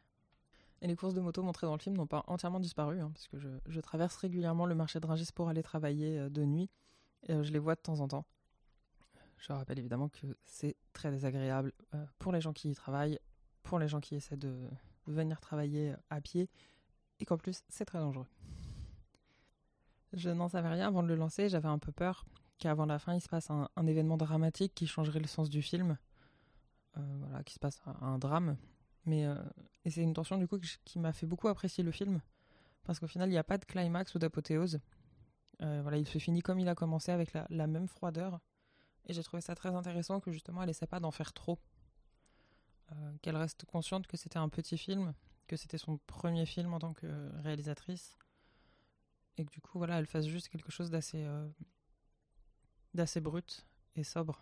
Et 0.80 0.86
les 0.86 0.96
courses 0.96 1.14
de 1.14 1.20
moto 1.20 1.42
montrées 1.42 1.66
dans 1.66 1.74
le 1.74 1.80
film 1.80 1.96
n'ont 1.96 2.06
pas 2.06 2.24
entièrement 2.26 2.60
disparu, 2.60 3.00
hein, 3.00 3.12
que 3.30 3.38
je, 3.38 3.48
je, 3.66 3.80
traverse 3.80 4.16
régulièrement 4.16 4.66
le 4.66 4.74
marché 4.74 5.00
de 5.00 5.06
Rungis 5.06 5.30
pour 5.34 5.48
aller 5.48 5.62
travailler 5.62 6.18
euh, 6.18 6.28
de 6.28 6.44
nuit, 6.44 6.68
et 7.26 7.32
euh, 7.32 7.42
je 7.42 7.52
les 7.52 7.58
vois 7.58 7.74
de 7.74 7.80
temps 7.80 8.00
en 8.00 8.08
temps. 8.08 8.26
Je 9.38 9.52
rappelle 9.52 9.78
évidemment 9.78 10.08
que 10.08 10.26
c'est 10.44 10.76
très 10.92 11.10
désagréable 11.10 11.72
euh, 11.94 12.04
pour 12.18 12.32
les 12.32 12.40
gens 12.40 12.52
qui 12.52 12.70
y 12.70 12.74
travaillent, 12.74 13.18
pour 13.62 13.78
les 13.78 13.88
gens 13.88 14.00
qui 14.00 14.14
essaient 14.14 14.36
de 14.36 14.68
venir 15.06 15.40
travailler 15.40 15.94
à 16.10 16.20
pied, 16.20 16.48
et 17.20 17.24
qu'en 17.24 17.36
plus 17.36 17.62
c'est 17.68 17.84
très 17.84 17.98
dangereux. 17.98 18.26
Je 20.12 20.30
n'en 20.30 20.48
savais 20.48 20.68
rien 20.68 20.88
avant 20.88 21.02
de 21.02 21.08
le 21.08 21.16
lancer, 21.16 21.48
j'avais 21.48 21.68
un 21.68 21.78
peu 21.78 21.92
peur 21.92 22.24
qu'avant 22.58 22.86
la 22.86 22.98
fin 22.98 23.14
il 23.14 23.20
se 23.20 23.28
passe 23.28 23.50
un, 23.50 23.86
événement 23.86 24.16
dramatique 24.16 24.74
qui 24.74 24.86
changerait 24.86 25.20
le 25.20 25.26
sens 25.26 25.50
du 25.50 25.62
film. 25.62 25.98
Euh, 26.96 27.00
voilà, 27.18 27.42
qui 27.42 27.54
se 27.54 27.58
passe 27.58 27.82
un, 28.00 28.18
drame. 28.18 28.56
Mais 29.04 29.26
euh, 29.26 29.34
et 29.84 29.90
c'est 29.90 30.02
une 30.02 30.14
tension 30.14 30.38
du 30.38 30.46
coup 30.46 30.58
qui 30.84 30.98
m'a 30.98 31.12
fait 31.12 31.26
beaucoup 31.26 31.48
apprécier 31.48 31.82
le 31.82 31.90
film 31.90 32.20
parce 32.84 33.00
qu'au 33.00 33.08
final 33.08 33.28
il 33.28 33.32
n'y 33.32 33.38
a 33.38 33.44
pas 33.44 33.58
de 33.58 33.64
climax 33.64 34.14
ou 34.14 34.18
d'apothéose. 34.18 34.78
Euh, 35.62 35.80
voilà, 35.82 35.98
il 35.98 36.06
se 36.06 36.18
finit 36.18 36.42
comme 36.42 36.60
il 36.60 36.68
a 36.68 36.74
commencé 36.74 37.10
avec 37.10 37.32
la 37.32 37.66
même 37.66 37.88
froideur. 37.88 38.40
Et 39.06 39.12
j'ai 39.12 39.22
trouvé 39.22 39.40
ça 39.40 39.54
très 39.54 39.74
intéressant 39.74 40.20
que 40.20 40.30
justement 40.30 40.62
elle 40.62 40.70
essaie 40.70 40.86
pas 40.86 41.00
d'en 41.00 41.10
faire 41.10 41.32
trop. 41.32 41.58
Euh, 42.92 43.16
qu'elle 43.22 43.36
reste 43.36 43.64
consciente 43.64 44.06
que 44.06 44.16
c'était 44.16 44.38
un 44.38 44.48
petit 44.48 44.76
film, 44.76 45.14
que 45.46 45.56
c'était 45.56 45.78
son 45.78 45.98
premier 46.06 46.46
film 46.46 46.74
en 46.74 46.78
tant 46.78 46.92
que 46.92 47.30
réalisatrice. 47.42 48.18
Et 49.36 49.44
que 49.44 49.50
du 49.50 49.60
coup, 49.60 49.78
voilà, 49.78 49.98
elle 49.98 50.06
fasse 50.06 50.26
juste 50.26 50.48
quelque 50.48 50.70
chose 50.70 50.90
d'assez 50.90 51.24
euh, 51.24 51.48
d'assez 52.94 53.20
brut 53.20 53.66
et 53.96 54.04
sobre 54.04 54.40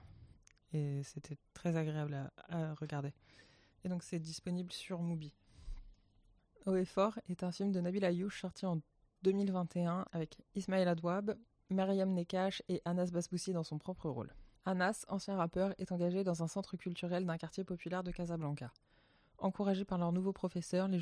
et 0.72 1.02
c'était 1.02 1.36
très 1.54 1.76
agréable 1.76 2.30
à, 2.48 2.74
regarder. 2.74 3.12
Et 3.84 3.88
donc 3.88 4.02
c'est 4.02 4.18
disponible 4.18 4.72
sur 4.72 5.02
Mubi. 5.02 5.34
Haut 6.66 6.76
et 6.76 6.84
fort 6.84 7.18
est 7.28 7.42
un 7.42 7.52
film 7.52 7.72
de 7.72 7.80
Nabil 7.80 8.04
Ayouch 8.04 8.40
sorti 8.40 8.66
en 8.66 8.80
2021 9.22 10.06
avec 10.12 10.38
Ismaël 10.54 10.88
Adouab, 10.88 11.36
Mariam 11.70 12.12
Nekash 12.12 12.62
et 12.68 12.80
Anas 12.84 13.10
Basboussi 13.12 13.52
dans 13.52 13.64
son 13.64 13.78
propre 13.78 14.08
rôle. 14.08 14.32
Anas, 14.64 15.04
ancien 15.08 15.36
rappeur, 15.36 15.74
est 15.78 15.90
engagé 15.90 16.22
dans 16.22 16.42
un 16.42 16.46
centre 16.46 16.76
culturel 16.76 17.26
d'un 17.26 17.36
quartier 17.36 17.64
populaire 17.64 18.04
de 18.04 18.12
Casablanca. 18.12 18.72
Encouragés 19.38 19.84
par 19.84 19.98
leur 19.98 20.12
nouveau 20.12 20.32
professeur, 20.32 20.86
les, 20.86 21.00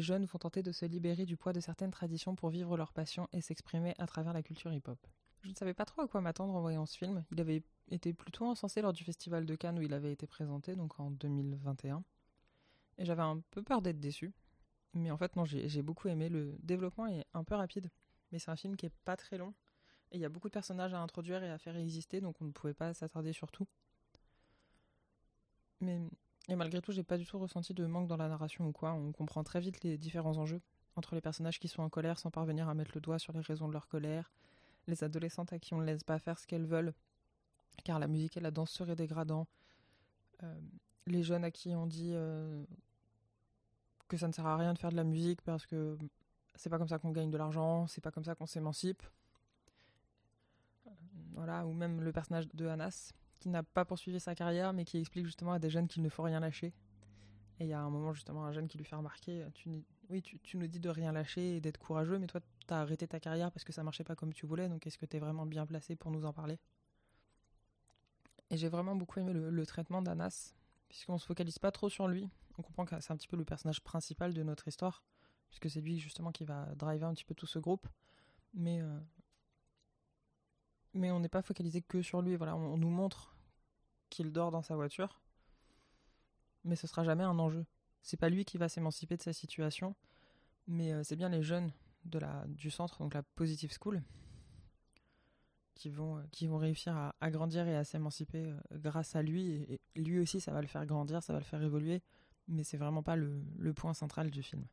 jeunes, 0.00 0.24
vont 0.24 0.38
tenter 0.40 0.64
de 0.64 0.72
se 0.72 0.86
libérer 0.86 1.24
du 1.24 1.36
poids 1.36 1.52
de 1.52 1.60
certaines 1.60 1.92
traditions 1.92 2.34
pour 2.34 2.50
vivre 2.50 2.76
leur 2.76 2.92
passion 2.92 3.28
et 3.32 3.40
s'exprimer 3.40 3.94
à 3.98 4.06
travers 4.06 4.32
la 4.32 4.42
culture 4.42 4.72
hip-hop. 4.72 4.98
Je 5.42 5.50
ne 5.50 5.54
savais 5.54 5.74
pas 5.74 5.84
trop 5.84 6.02
à 6.02 6.08
quoi 6.08 6.20
m'attendre 6.20 6.52
en 6.56 6.60
voyant 6.60 6.84
ce 6.84 6.98
film. 6.98 7.24
Il 7.30 7.40
avait 7.40 7.62
été 7.92 8.12
plutôt 8.12 8.46
encensé 8.46 8.82
lors 8.82 8.92
du 8.92 9.04
festival 9.04 9.46
de 9.46 9.54
Cannes 9.54 9.78
où 9.78 9.82
il 9.82 9.94
avait 9.94 10.10
été 10.10 10.26
présenté, 10.26 10.74
donc 10.74 10.98
en 10.98 11.12
2021. 11.12 12.02
Et 12.98 13.04
j'avais 13.04 13.22
un 13.22 13.40
peu 13.52 13.62
peur 13.62 13.82
d'être 13.82 14.00
déçu. 14.00 14.32
Mais 14.94 15.12
en 15.12 15.16
fait, 15.16 15.36
non, 15.36 15.44
j'ai 15.44 15.82
beaucoup 15.82 16.08
aimé. 16.08 16.28
Le 16.28 16.56
développement 16.64 17.06
est 17.06 17.24
un 17.34 17.44
peu 17.44 17.54
rapide. 17.54 17.88
Mais 18.32 18.40
c'est 18.40 18.50
un 18.50 18.56
film 18.56 18.74
qui 18.74 18.86
est 18.86 18.94
pas 19.04 19.16
très 19.16 19.38
long. 19.38 19.54
Il 20.16 20.20
y 20.22 20.24
a 20.24 20.28
beaucoup 20.28 20.48
de 20.48 20.52
personnages 20.52 20.94
à 20.94 21.00
introduire 21.00 21.42
et 21.42 21.50
à 21.50 21.58
faire 21.58 21.76
exister, 21.76 22.20
donc 22.20 22.40
on 22.40 22.46
ne 22.46 22.52
pouvait 22.52 22.74
pas 22.74 22.94
s'attarder 22.94 23.32
sur 23.32 23.52
tout. 23.52 23.66
Mais 25.80 26.00
et 26.48 26.54
malgré 26.54 26.80
tout, 26.80 26.92
j'ai 26.92 27.02
pas 27.02 27.18
du 27.18 27.26
tout 27.26 27.38
ressenti 27.38 27.74
de 27.74 27.84
manque 27.86 28.06
dans 28.08 28.16
la 28.16 28.28
narration 28.28 28.66
ou 28.68 28.72
quoi. 28.72 28.92
On 28.92 29.12
comprend 29.12 29.42
très 29.42 29.60
vite 29.60 29.82
les 29.82 29.98
différents 29.98 30.38
enjeux 30.38 30.60
entre 30.94 31.14
les 31.14 31.20
personnages 31.20 31.58
qui 31.58 31.68
sont 31.68 31.82
en 31.82 31.90
colère 31.90 32.18
sans 32.18 32.30
parvenir 32.30 32.68
à 32.68 32.74
mettre 32.74 32.92
le 32.94 33.00
doigt 33.00 33.18
sur 33.18 33.32
les 33.32 33.40
raisons 33.40 33.68
de 33.68 33.72
leur 33.72 33.88
colère, 33.88 34.32
les 34.86 35.04
adolescentes 35.04 35.52
à 35.52 35.58
qui 35.58 35.74
on 35.74 35.78
ne 35.78 35.84
laisse 35.84 36.04
pas 36.04 36.18
faire 36.18 36.38
ce 36.38 36.46
qu'elles 36.46 36.66
veulent, 36.66 36.94
car 37.84 37.98
la 37.98 38.06
musique 38.06 38.36
et 38.36 38.40
la 38.40 38.50
danse 38.50 38.70
seraient 38.70 38.96
dégradants, 38.96 39.46
euh, 40.42 40.60
les 41.06 41.22
jeunes 41.22 41.44
à 41.44 41.50
qui 41.50 41.74
on 41.74 41.86
dit 41.86 42.12
euh, 42.14 42.64
que 44.08 44.16
ça 44.16 44.28
ne 44.28 44.32
sert 44.32 44.46
à 44.46 44.56
rien 44.56 44.72
de 44.72 44.78
faire 44.78 44.90
de 44.90 44.96
la 44.96 45.04
musique 45.04 45.42
parce 45.42 45.66
que 45.66 45.98
c'est 46.54 46.70
pas 46.70 46.78
comme 46.78 46.88
ça 46.88 46.98
qu'on 46.98 47.10
gagne 47.10 47.30
de 47.30 47.36
l'argent, 47.36 47.86
c'est 47.86 48.00
pas 48.00 48.10
comme 48.10 48.24
ça 48.24 48.34
qu'on 48.34 48.46
s'émancipe. 48.46 49.02
Euh, 51.36 51.40
voilà, 51.40 51.66
ou 51.66 51.72
même 51.72 52.00
le 52.00 52.12
personnage 52.12 52.48
de 52.54 52.66
Anas, 52.66 53.12
qui 53.38 53.48
n'a 53.48 53.62
pas 53.62 53.84
poursuivi 53.84 54.20
sa 54.20 54.34
carrière, 54.34 54.72
mais 54.72 54.84
qui 54.84 54.98
explique 54.98 55.26
justement 55.26 55.52
à 55.52 55.58
des 55.58 55.70
jeunes 55.70 55.88
qu'il 55.88 56.02
ne 56.02 56.08
faut 56.08 56.22
rien 56.22 56.40
lâcher. 56.40 56.72
Et 57.58 57.64
il 57.64 57.68
y 57.68 57.72
a 57.72 57.80
un 57.80 57.90
moment 57.90 58.12
justement 58.12 58.44
un 58.44 58.52
jeune 58.52 58.68
qui 58.68 58.76
lui 58.76 58.84
fait 58.84 58.96
remarquer, 58.96 59.46
tu, 59.54 59.70
oui, 60.10 60.22
tu, 60.22 60.56
nous 60.56 60.66
dis 60.66 60.80
de 60.80 60.90
rien 60.90 61.12
lâcher 61.12 61.56
et 61.56 61.60
d'être 61.60 61.78
courageux, 61.78 62.18
mais 62.18 62.26
toi, 62.26 62.40
tu 62.66 62.74
as 62.74 62.80
arrêté 62.80 63.06
ta 63.08 63.18
carrière 63.18 63.50
parce 63.50 63.64
que 63.64 63.72
ça 63.72 63.82
marchait 63.82 64.04
pas 64.04 64.14
comme 64.14 64.32
tu 64.32 64.46
voulais, 64.46 64.68
donc 64.68 64.86
est-ce 64.86 64.98
que 64.98 65.06
tu 65.06 65.16
es 65.16 65.20
vraiment 65.20 65.46
bien 65.46 65.64
placé 65.66 65.96
pour 65.96 66.10
nous 66.10 66.26
en 66.26 66.32
parler? 66.32 66.58
Et 68.50 68.56
j'ai 68.56 68.68
vraiment 68.68 68.94
beaucoup 68.94 69.20
aimé 69.20 69.32
le, 69.32 69.50
le 69.50 69.66
traitement 69.66 70.02
d'Anas, 70.02 70.54
puisqu'on 70.88 71.18
se 71.18 71.26
focalise 71.26 71.58
pas 71.58 71.72
trop 71.72 71.88
sur 71.88 72.08
lui. 72.08 72.28
On 72.58 72.62
comprend 72.62 72.84
que 72.84 73.00
c'est 73.00 73.12
un 73.12 73.16
petit 73.16 73.28
peu 73.28 73.36
le 73.36 73.44
personnage 73.44 73.82
principal 73.82 74.34
de 74.34 74.42
notre 74.42 74.68
histoire, 74.68 75.02
puisque 75.48 75.70
c'est 75.70 75.80
lui 75.80 75.98
justement 75.98 76.32
qui 76.32 76.44
va 76.44 76.74
driver 76.74 77.08
un 77.08 77.14
petit 77.14 77.24
peu 77.24 77.34
tout 77.34 77.46
ce 77.46 77.58
groupe. 77.58 77.88
Mais, 78.54 78.80
euh, 78.80 78.98
mais 80.96 81.10
on 81.10 81.20
n'est 81.20 81.28
pas 81.28 81.42
focalisé 81.42 81.82
que 81.82 82.02
sur 82.02 82.22
lui. 82.22 82.36
Voilà, 82.36 82.56
on, 82.56 82.76
nous 82.76 82.90
montre 82.90 83.36
qu'il 84.10 84.32
dort 84.32 84.50
dans 84.50 84.62
sa 84.62 84.76
voiture, 84.76 85.20
mais 86.64 86.76
ce 86.76 86.86
sera 86.86 87.04
jamais 87.04 87.24
un 87.24 87.38
enjeu. 87.38 87.64
C'est 88.02 88.16
pas 88.16 88.28
lui 88.28 88.44
qui 88.44 88.58
va 88.58 88.68
s'émanciper 88.68 89.16
de 89.16 89.22
sa 89.22 89.32
situation, 89.32 89.94
mais 90.66 90.92
euh, 90.92 91.02
c'est 91.02 91.16
bien 91.16 91.28
les 91.28 91.42
jeunes 91.42 91.72
du 92.46 92.70
centre, 92.70 92.98
donc 93.00 93.14
la 93.14 93.22
Positive 93.22 93.72
School, 93.80 94.00
qui 95.74 95.90
vont, 95.90 96.18
euh, 96.18 96.22
qui 96.30 96.46
vont 96.46 96.56
réussir 96.56 96.96
à, 97.20 97.30
grandir 97.30 97.66
et 97.66 97.74
à 97.74 97.82
s'émanciper 97.82 98.44
euh, 98.44 98.78
grâce 98.78 99.16
à 99.16 99.22
lui. 99.22 99.50
Et, 99.50 99.80
lui 99.96 100.20
aussi, 100.20 100.40
ça 100.40 100.52
va 100.52 100.60
le 100.60 100.68
faire 100.68 100.86
grandir, 100.86 101.22
ça 101.22 101.32
va 101.32 101.40
le 101.40 101.44
faire 101.44 101.62
évoluer, 101.62 102.00
mais 102.46 102.62
c'est 102.62 102.76
vraiment 102.76 103.02
pas 103.02 103.16
le, 103.16 103.42
le 103.58 103.74
point 103.74 103.92
central 103.92 104.30
du 104.30 104.42
film. 104.42 104.64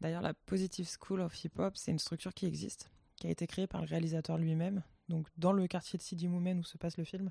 D'ailleurs, 0.00 0.22
la 0.22 0.32
Positive 0.32 0.88
School 0.98 1.20
of 1.20 1.44
Hip 1.44 1.58
Hop, 1.58 1.76
c'est 1.76 1.90
une 1.90 1.98
structure 1.98 2.32
qui 2.32 2.46
existe, 2.46 2.90
qui 3.16 3.26
a 3.26 3.30
été 3.30 3.46
créée 3.46 3.66
par 3.66 3.82
le 3.82 3.86
réalisateur 3.86 4.38
lui-même, 4.38 4.82
donc 5.10 5.28
dans 5.36 5.52
le 5.52 5.66
quartier 5.66 5.98
de 5.98 6.02
Sidi 6.02 6.28
Moumen 6.28 6.60
où 6.60 6.64
se 6.64 6.78
passe 6.78 6.96
le 6.96 7.04
film. 7.04 7.30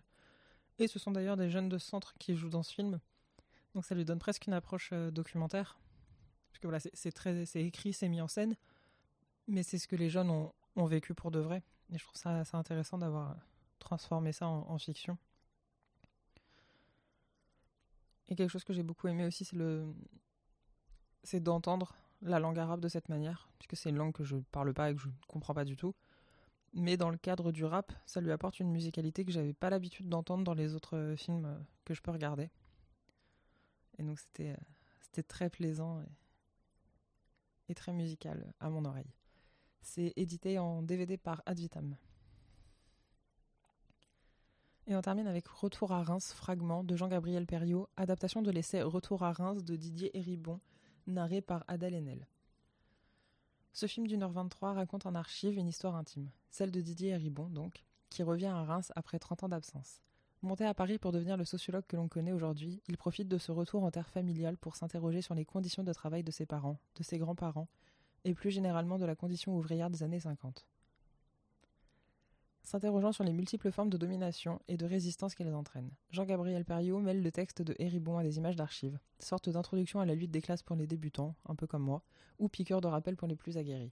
Et 0.78 0.88
ce 0.88 1.00
sont 1.00 1.12
d'ailleurs 1.12 1.38
des 1.38 1.50
jeunes 1.50 1.70
de 1.70 1.78
centre 1.78 2.14
qui 2.20 2.36
jouent 2.36 2.50
dans 2.50 2.64
ce 2.64 2.74
film. 2.74 3.00
Donc 3.74 3.86
ça 3.86 3.96
lui 3.96 4.06
donne 4.06 4.20
presque 4.20 4.46
une 4.46 4.54
approche 4.54 4.92
euh, 4.94 5.10
documentaire. 5.10 5.80
Parce 6.50 6.60
que 6.60 6.68
voilà, 6.68 6.80
c'est 6.94 7.64
écrit, 7.64 7.94
c'est 7.94 8.10
mis 8.10 8.22
en 8.22 8.28
scène, 8.28 8.56
mais 9.48 9.64
c'est 9.64 9.78
ce 9.78 9.88
que 9.88 9.96
les 9.96 10.10
jeunes 10.10 10.30
ont, 10.30 10.54
vécu 10.86 11.14
pour 11.14 11.32
de 11.32 11.40
vrai. 11.40 11.64
Et 11.92 11.98
je 11.98 12.04
trouve 12.04 12.16
ça 12.16 12.40
assez 12.40 12.56
intéressant 12.56 12.98
d'avoir 12.98 13.36
transformé 13.80 14.32
ça 14.32 14.48
en, 14.48 14.70
en, 14.70 14.78
fiction. 14.78 15.18
Et 18.30 18.36
quelque 18.36 18.50
chose 18.50 18.64
que 18.64 18.74
j'ai 18.74 18.84
beaucoup 18.84 19.08
aimé 19.08 19.26
aussi, 19.26 19.44
c'est 19.44 19.58
le, 19.58 19.94
c'est 21.24 21.42
d'entendre 21.42 21.96
la 22.22 22.40
langue 22.40 22.60
arabe 22.60 22.80
de 22.80 22.88
cette 22.88 23.10
manière, 23.10 23.50
puisque 23.60 23.76
c'est 23.76 23.90
une 23.90 23.98
langue 23.98 24.14
que 24.14 24.24
je 24.24 24.38
parle 24.52 24.74
pas 24.74 24.92
et 24.92 24.96
que 24.96 25.02
je 25.02 25.08
ne 25.08 25.14
comprends 25.28 25.54
pas 25.54 25.66
du 25.66 25.76
tout. 25.76 25.94
Mais 26.74 26.98
dans 26.98 27.10
le 27.10 27.18
cadre 27.18 27.52
du 27.52 27.66
rap, 27.66 27.92
ça 28.06 28.22
lui 28.22 28.32
apporte 28.32 28.60
une 28.60 28.70
musicalité 28.70 29.26
que 29.26 29.32
j'avais 29.32 29.54
pas 29.54 29.70
l'habitude 29.70 30.08
d'entendre 30.08 30.44
dans 30.44 30.54
les 30.54 30.76
autres 30.76 31.16
films 31.18 31.66
que 31.84 31.94
je 31.94 32.02
peux 32.02 32.12
regarder. 32.12 32.50
Et 33.98 34.04
donc 34.04 34.20
c'était 34.20 34.56
c'était 35.02 35.24
très 35.24 35.50
plaisant 35.50 36.02
et, 36.02 37.72
et, 37.72 37.76
très 37.76 37.94
musical 37.94 38.54
à 38.60 38.70
mon 38.70 38.86
oreille. 38.86 39.12
C'est 39.82 40.14
édité 40.16 40.60
en 40.60 40.84
DVD 40.84 41.18
par 41.18 41.42
Advitam. 41.46 41.98
Et 44.90 44.96
on 44.96 45.02
termine 45.02 45.28
avec 45.28 45.48
Retour 45.48 45.92
à 45.92 46.02
Reims, 46.02 46.34
fragment 46.34 46.84
de 46.84 46.96
Jean-Gabriel 46.96 47.46
Perriot, 47.46 47.88
adaptation 47.96 48.42
de 48.42 48.50
l'essai 48.50 48.82
Retour 48.82 49.24
à 49.24 49.32
Reims 49.32 49.64
de 49.64 49.76
Didier 49.76 50.16
Héribon, 50.18 50.60
narré 51.06 51.42
par 51.42 51.64
Adèle 51.68 51.94
Haenel. 51.94 52.28
Ce 53.72 53.86
film 53.86 54.08
d'une 54.08 54.24
heure 54.24 54.32
23 54.32 54.74
raconte 54.74 55.06
en 55.06 55.14
archive 55.14 55.58
une 55.58 55.68
histoire 55.68 55.96
intime, 55.96 56.32
celle 56.50 56.72
de 56.72 56.82
Didier 56.82 57.10
Héribon 57.10 57.50
donc, 57.50 57.84
qui 58.10 58.24
revient 58.24 58.48
à 58.48 58.64
Reims 58.64 58.92
après 58.96 59.20
30 59.20 59.44
ans 59.44 59.50
d'absence. 59.50 60.02
Monté 60.42 60.64
à 60.64 60.74
Paris 60.74 60.98
pour 60.98 61.12
devenir 61.12 61.36
le 61.36 61.44
sociologue 61.44 61.86
que 61.86 61.98
l'on 61.98 62.08
connaît 62.08 62.32
aujourd'hui, 62.32 62.82
il 62.88 62.98
profite 62.98 63.28
de 63.28 63.38
ce 63.38 63.52
retour 63.52 63.84
en 63.84 63.92
terre 63.92 64.10
familiale 64.10 64.58
pour 64.58 64.78
s'interroger 64.78 65.22
sur 65.22 65.36
les 65.36 65.44
conditions 65.44 65.84
de 65.84 65.92
travail 65.92 66.24
de 66.24 66.32
ses 66.32 66.46
parents, 66.46 66.80
de 66.96 67.04
ses 67.04 67.18
grands-parents, 67.18 67.68
et 68.24 68.34
plus 68.34 68.52
généralement 68.52 68.98
de 68.98 69.06
la 69.06 69.16
condition 69.16 69.56
ouvrière 69.58 69.90
des 69.90 70.02
années 70.02 70.22
50. 70.22 70.66
S'interrogeant 72.64 73.12
sur 73.12 73.24
les 73.24 73.34
multiples 73.34 73.72
formes 73.72 73.90
de 73.90 73.98
domination 73.98 74.62
et 74.68 74.78
de 74.78 74.86
résistance 74.86 75.36
qu'elles 75.36 75.56
entraînent, 75.56 75.92
Jean-Gabriel 76.12 76.64
Perriot 76.66 77.00
mêle 77.00 77.24
le 77.24 77.32
texte 77.32 77.62
de 77.62 77.76
Héribon 77.80 78.18
à 78.18 78.24
des 78.24 78.38
images 78.38 78.56
d'archives, 78.56 79.00
sorte 79.20 79.50
d'introduction 79.50 80.00
à 80.00 80.06
la 80.06 80.16
lutte 80.16 80.32
des 80.32 80.42
classes 80.42 80.64
pour 80.64 80.76
les 80.76 80.88
débutants, 80.88 81.36
un 81.48 81.56
peu 81.56 81.68
comme 81.68 81.84
moi, 81.84 82.04
ou 82.38 82.48
piqueur 82.48 82.80
de 82.80 82.88
rappel 82.88 83.18
pour 83.18 83.28
les 83.28 83.36
plus 83.36 83.58
aguerris. 83.58 83.92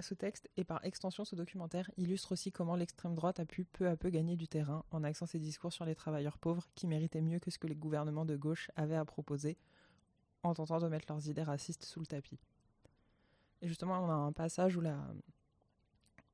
Ce 0.00 0.14
texte, 0.14 0.48
et 0.56 0.62
par 0.62 0.84
extension 0.84 1.24
ce 1.24 1.34
documentaire, 1.34 1.90
illustre 1.96 2.32
aussi 2.32 2.52
comment 2.52 2.76
l'extrême 2.76 3.16
droite 3.16 3.40
a 3.40 3.44
pu 3.44 3.64
peu 3.64 3.88
à 3.88 3.96
peu 3.96 4.10
gagner 4.10 4.36
du 4.36 4.46
terrain 4.46 4.84
en 4.92 5.02
axant 5.02 5.26
ses 5.26 5.40
discours 5.40 5.72
sur 5.72 5.84
les 5.84 5.96
travailleurs 5.96 6.38
pauvres 6.38 6.68
qui 6.76 6.86
méritaient 6.86 7.20
mieux 7.20 7.40
que 7.40 7.50
ce 7.50 7.58
que 7.58 7.66
les 7.66 7.74
gouvernements 7.74 8.24
de 8.24 8.36
gauche 8.36 8.70
avaient 8.76 8.94
à 8.94 9.04
proposer 9.04 9.58
en 10.44 10.54
tentant 10.54 10.78
de 10.78 10.86
mettre 10.86 11.06
leurs 11.08 11.28
idées 11.28 11.42
racistes 11.42 11.84
sous 11.84 11.98
le 11.98 12.06
tapis. 12.06 12.38
Et 13.60 13.66
justement, 13.66 13.98
on 13.98 14.08
a 14.08 14.14
un 14.14 14.32
passage 14.32 14.76
où 14.76 14.80
la, 14.80 14.96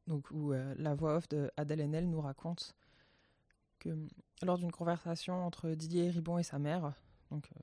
donc, 0.06 0.30
où, 0.30 0.52
euh, 0.52 0.74
la 0.76 0.94
voix 0.94 1.16
off 1.16 1.28
de 1.30 1.50
Adèle 1.56 1.80
Haenel 1.80 2.10
nous 2.10 2.20
raconte 2.20 2.74
que 3.78 3.88
lors 4.42 4.58
d'une 4.58 4.72
conversation 4.72 5.42
entre 5.46 5.70
Didier 5.70 6.10
Ribon 6.10 6.38
et 6.38 6.42
sa 6.42 6.58
mère, 6.58 6.92
donc 7.30 7.48
euh, 7.56 7.60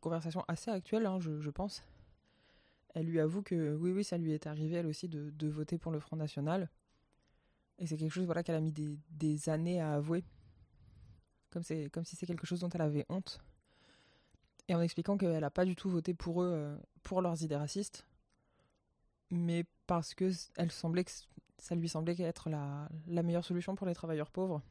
conversation 0.00 0.44
assez 0.48 0.70
actuelle, 0.70 1.06
hein, 1.06 1.20
je, 1.20 1.40
je 1.40 1.50
pense, 1.50 1.84
elle 2.96 3.04
lui 3.04 3.20
avoue 3.20 3.42
que 3.42 3.74
oui, 3.74 3.92
oui, 3.92 4.04
ça 4.04 4.16
lui 4.16 4.32
est 4.32 4.46
arrivé 4.46 4.76
elle 4.76 4.86
aussi 4.86 5.06
de, 5.06 5.48
voter 5.48 5.76
pour 5.76 5.92
le 5.92 6.00
Front 6.00 6.16
National. 6.16 6.70
Et 7.78 7.86
c'est 7.86 7.98
quelque 7.98 8.10
chose 8.10 8.24
voilà, 8.24 8.42
qu'elle 8.42 8.54
a 8.54 8.60
mis 8.60 8.72
des, 8.72 9.48
années 9.50 9.82
à 9.82 9.92
avouer. 9.92 10.24
Comme, 11.50 11.62
si 11.62 12.16
c'est 12.16 12.26
quelque 12.26 12.46
chose 12.46 12.60
dont 12.60 12.70
elle 12.70 12.80
avait 12.80 13.04
honte. 13.10 13.38
Et 14.68 14.74
en 14.74 14.80
expliquant 14.80 15.18
qu'elle 15.18 15.40
n'a 15.40 15.50
pas 15.50 15.66
du 15.66 15.76
tout 15.76 15.90
voté 15.90 16.14
pour 16.14 16.42
eux, 16.42 16.50
euh, 16.50 16.76
pour 17.02 17.20
leurs 17.20 17.42
idées 17.42 17.56
racistes. 17.56 18.06
Mais 19.30 19.66
parce 19.86 20.14
que 20.14 20.30
ça 20.30 21.74
lui 21.74 21.88
semblait 21.90 22.16
être 22.22 22.48
la, 22.48 22.88
la 23.08 23.22
meilleure 23.22 23.44
solution 23.44 23.74
pour 23.74 23.86
les 23.86 23.94
travailleurs 23.94 24.30
pauvres. 24.30 24.62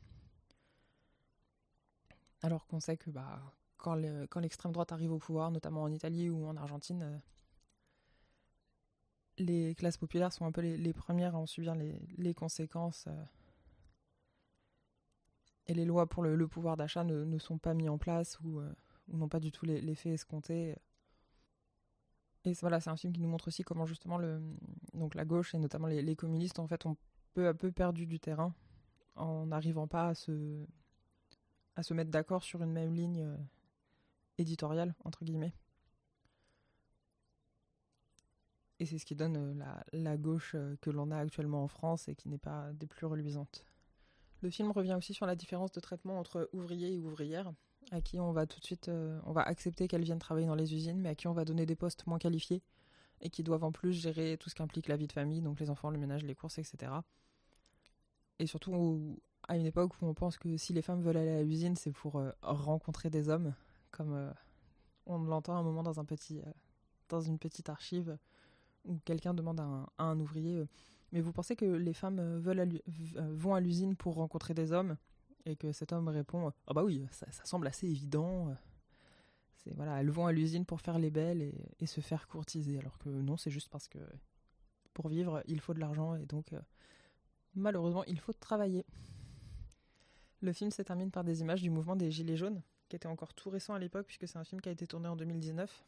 Alors 2.42 2.66
qu'on 2.66 2.80
sait 2.80 2.98
que 2.98 3.12
bah, 3.12 3.40
quand 3.78 4.40
l'extrême 4.40 4.72
droite 4.72 4.92
arrive 4.92 5.12
au 5.12 5.20
pouvoir, 5.20 5.52
notamment 5.52 5.84
en 5.84 5.92
Italie 5.92 6.32
ou 6.32 6.48
en 6.48 6.58
Argentine, 6.58 7.04
euh, 7.04 7.18
les 9.38 9.76
classes 9.76 9.98
populaires 9.98 10.32
sont 10.32 10.46
un 10.46 10.52
peu 10.52 10.62
les, 10.62 10.94
premières 10.94 11.36
à 11.36 11.40
en 11.40 11.46
subir 11.46 11.76
les, 11.76 12.34
conséquences. 12.34 13.06
Euh, 13.08 13.24
et 15.68 15.74
les 15.74 15.86
lois 15.86 16.08
pour 16.08 16.24
le, 16.24 16.48
pouvoir 16.48 16.78
d'achat 16.78 17.04
ne, 17.04 17.38
sont 17.38 17.58
pas 17.58 17.74
mises 17.74 17.90
en 17.90 17.98
place 17.98 18.40
ou, 18.42 18.60
euh, 18.60 18.72
n'ont 19.08 19.30
pas 19.30 19.40
du 19.40 19.52
tout 19.52 19.66
l'effet 19.66 20.12
escompté. 20.12 20.76
Et 22.46 22.54
voilà, 22.62 22.80
c'est 22.80 22.92
un 22.92 22.96
film 22.96 23.12
qui 23.12 23.22
nous 23.22 23.28
montre 23.28 23.48
aussi 23.48 23.64
comment 23.64 23.86
justement 23.86 24.18
le, 24.18 24.40
donc 24.94 25.16
la 25.16 25.26
gauche 25.26 25.56
et 25.56 25.58
notamment 25.58 25.88
les, 25.88 26.16
communistes 26.16 26.60
en 26.60 26.68
fait 26.68 26.86
ont 26.86 26.96
peu 27.34 27.48
à 27.48 27.54
peu 27.54 27.72
perdu 27.72 28.06
du 28.06 28.20
terrain 28.20 28.54
en 29.16 29.48
n'arrivant 29.48 29.88
pas 29.88 30.10
à 30.10 30.14
se, 30.14 30.66
à 31.76 31.84
se 31.84 31.94
mettre 31.94 32.12
d'accord 32.12 32.44
sur 32.44 32.62
une 32.62 32.72
même 32.72 32.94
ligne 32.94 33.24
euh, 33.24 33.38
éditoriale, 34.38 34.94
entre 35.04 35.26
guillemets. 35.26 35.54
Et 38.86 38.88
c'est 38.88 39.00
ce 39.00 39.06
qui 39.08 39.16
donne 39.16 39.36
euh, 39.36 39.74
la, 39.94 40.16
gauche 40.16 40.52
euh, 40.54 40.76
que 40.80 40.92
l'on 40.92 41.10
a 41.10 41.18
actuellement 41.18 41.64
en 41.64 41.68
France 41.68 42.08
et 42.08 42.14
qui 42.14 42.30
n'est 42.30 42.38
pas 42.38 42.72
des 42.74 42.86
plus 42.86 43.08
reluisantes. 43.08 43.66
Le 44.42 44.52
film 44.52 44.70
revient 44.70 44.94
aussi 44.94 45.16
sur 45.16 45.26
la 45.26 45.36
différence 45.36 45.72
de 45.72 45.80
traitement 45.80 46.20
entre 46.20 46.48
ouvriers 46.54 46.94
et 46.94 47.00
ouvrières, 47.00 47.52
à 47.90 48.00
qui 48.00 48.20
on 48.20 48.32
va 48.32 48.46
tout 48.46 48.60
de 48.60 48.64
suite, 48.64 48.90
euh, 48.90 49.20
on 49.26 49.32
va 49.32 49.42
accepter 49.42 49.88
qu'elles 49.88 50.04
viennent 50.04 50.20
travailler 50.20 50.46
dans 50.46 50.54
les 50.54 50.76
usines, 50.76 51.00
mais 51.00 51.10
à 51.10 51.16
qui 51.16 51.28
on 51.28 51.34
va 51.34 51.46
donner 51.46 51.66
des 51.66 51.76
postes 51.76 52.06
moins 52.06 52.20
qualifiés 52.20 52.62
et 53.22 53.32
qui 53.32 53.42
doivent 53.42 53.64
en 53.64 53.72
plus 53.72 53.92
gérer 53.92 54.38
tout 54.40 54.52
ce 54.52 54.56
qu'implique 54.56 54.88
la 54.88 54.98
vie 54.98 55.08
de 55.08 55.14
famille, 55.14 55.42
donc 55.42 55.60
les 55.60 55.72
enfants, 55.72 55.90
le 55.90 55.98
ménage, 55.98 56.24
les 56.24 56.36
courses, 56.36 56.60
etc. 56.60 56.92
Et 58.38 58.46
surtout 58.46 59.20
à 59.48 59.58
une 59.58 59.66
époque 59.66 60.00
où 60.00 60.06
on 60.06 60.14
pense 60.14 60.38
que 60.38 60.58
si 60.58 60.74
les 60.74 60.84
femmes 60.84 61.02
veulent 61.02 61.18
aller 61.18 61.38
à 61.38 61.42
l'usine, 61.42 61.76
c'est 61.76 61.92
pour 61.92 62.22
rencontrer 62.44 63.10
des 63.10 63.30
hommes, 63.30 63.56
comme 63.90 64.32
on 65.08 65.18
l'entend 65.18 65.56
un 65.56 65.64
moment 65.64 65.82
dans 65.82 66.00
un 66.00 66.06
petit, 66.06 66.40
dans 67.10 67.22
une 67.22 67.40
petite 67.40 67.70
archive 67.70 68.20
où 68.86 69.00
quelqu'un 69.06 69.34
demande 69.34 69.60
à 69.60 70.04
un, 70.04 70.20
ouvrier 70.20 70.56
euh, 70.56 70.68
mais 71.12 71.22
vous 71.22 71.32
pensez 71.32 71.56
que 71.56 71.66
les 71.66 71.94
femmes 71.94 72.40
veulent 72.40 72.60
à 72.60 72.66
vont 73.32 73.56
à 73.56 73.60
l'usine 73.60 73.96
pour 73.96 74.16
rencontrer 74.16 74.54
des 74.54 74.72
hommes? 74.72 74.98
Et 75.46 75.56
que 75.56 75.72
cet 75.72 75.94
homme 75.94 76.08
répond 76.08 76.52
ah 76.66 76.74
bah 76.74 76.84
oui 76.84 77.06
ça, 77.12 77.28
semble 77.44 77.68
assez 77.68 77.88
évident 77.88 78.56
c'est 79.58 79.76
voilà 79.76 80.02
elles 80.02 80.10
vont 80.10 80.26
à 80.26 80.32
l'usine 80.32 80.66
pour 80.66 80.82
faire 80.82 80.98
les 80.98 81.12
belles 81.12 81.54
et, 81.80 81.86
se 81.86 82.02
faire 82.02 82.28
courtiser 82.28 82.80
alors 82.80 82.98
que 82.98 83.10
non 83.10 83.38
c'est 83.38 83.52
juste 83.52 83.70
parce 83.70 83.88
que 83.88 84.00
pour 84.94 85.08
vivre 85.08 85.44
il 85.48 85.60
faut 85.60 85.76
de 85.76 85.80
l'argent 85.80 86.16
et 86.16 86.26
donc 86.26 86.54
euh, 86.54 86.60
malheureusement 87.54 88.04
il 88.06 88.20
faut 88.20 88.34
travailler. 88.34 88.86
Le 90.42 90.52
film 90.52 90.72
se 90.72 90.82
termine 90.82 91.12
par 91.12 91.24
des 91.24 91.42
images 91.42 91.62
du 91.62 91.70
mouvement 91.70 91.96
des 91.96 92.12
gilets 92.12 92.38
jaunes 92.38 92.62
qui 92.90 92.96
était 92.96 93.08
encore 93.08 93.34
tout 93.34 93.50
récent 93.50 93.74
à 93.74 93.80
l'époque 93.80 94.06
puisque 94.08 94.28
c'est 94.28 94.38
un 94.38 94.44
film 94.44 94.62
qui 94.62 94.70
a 94.70 94.72
été 94.72 94.86
tourné 94.88 95.08
en 95.08 95.16
2019 95.16 95.86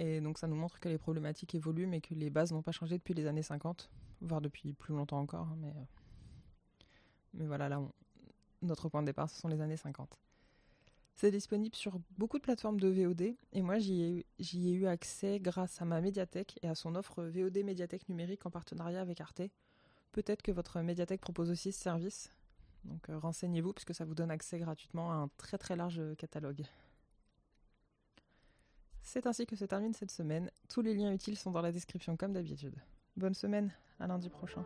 et 0.00 0.20
donc 0.22 0.38
ça 0.38 0.46
nous 0.46 0.56
montre 0.56 0.80
que 0.80 0.88
les 0.88 0.96
problématiques 0.96 1.54
évoluent 1.54 1.86
mais 1.86 2.00
que 2.00 2.14
les 2.14 2.30
bases 2.30 2.52
n'ont 2.52 2.62
pas 2.62 2.72
changé 2.72 2.96
depuis 2.96 3.12
les 3.12 3.26
années 3.26 3.42
50 3.42 3.90
voire 4.22 4.40
depuis 4.40 4.72
plus 4.72 4.94
longtemps 4.94 5.20
encore 5.20 5.48
mais 5.60 5.68
euh, 5.68 5.84
mais 7.34 7.46
voilà 7.46 7.68
là 7.68 7.82
notre 8.62 8.88
point 8.88 9.02
de 9.02 9.06
départ 9.06 9.28
ce 9.28 9.38
sont 9.38 9.48
les 9.48 9.60
années 9.60 9.76
50 9.76 10.18
c'est 11.16 11.30
disponible 11.30 11.76
sur 11.76 12.00
beaucoup 12.16 12.38
de 12.38 12.42
plateformes 12.42 12.80
de 12.80 12.88
VOD 12.88 13.36
et 13.52 13.62
moi 13.62 13.78
j'y 13.78 14.00
ai, 14.00 14.26
ai 14.38 14.72
eu 14.72 14.86
accès 14.86 15.38
grâce 15.38 15.82
à 15.82 15.84
ma 15.84 16.00
médiathèque 16.00 16.58
et 16.62 16.68
à 16.68 16.74
son 16.74 16.94
offre 16.94 17.22
VOD 17.24 17.58
médiathèque 17.58 18.08
numérique 18.08 18.46
en 18.46 18.50
partenariat 18.50 19.02
avec 19.02 19.20
Arte. 19.20 19.42
Peut-être 20.12 20.40
que 20.40 20.50
votre 20.50 20.80
médiathèque 20.80 21.20
propose 21.20 21.50
aussi 21.50 21.72
ce 21.72 21.80
service. 21.82 22.32
Donc 22.84 23.10
euh, 23.10 23.18
renseignez-vous 23.18 23.74
puisque 23.74 23.94
ça 23.94 24.06
vous 24.06 24.14
donne 24.14 24.30
accès 24.30 24.58
gratuitement 24.58 25.12
à 25.12 25.16
un 25.16 25.28
très 25.36 25.58
très 25.58 25.76
large 25.76 26.00
catalogue 26.16 26.64
c'est 29.02 29.26
ainsi 29.26 29.46
que 29.46 29.56
se 29.56 29.64
termine 29.64 29.92
cette 29.92 30.10
semaine. 30.10 30.50
Tous 30.68 30.82
les 30.82 30.94
liens 30.94 31.12
utiles 31.12 31.36
sont 31.36 31.50
dans 31.50 31.62
la 31.62 31.72
description 31.72 32.16
comme 32.16 32.32
d'habitude. 32.32 32.74
Bonne 33.16 33.34
semaine 33.34 33.72
à 33.98 34.06
lundi 34.06 34.28
prochain 34.28 34.64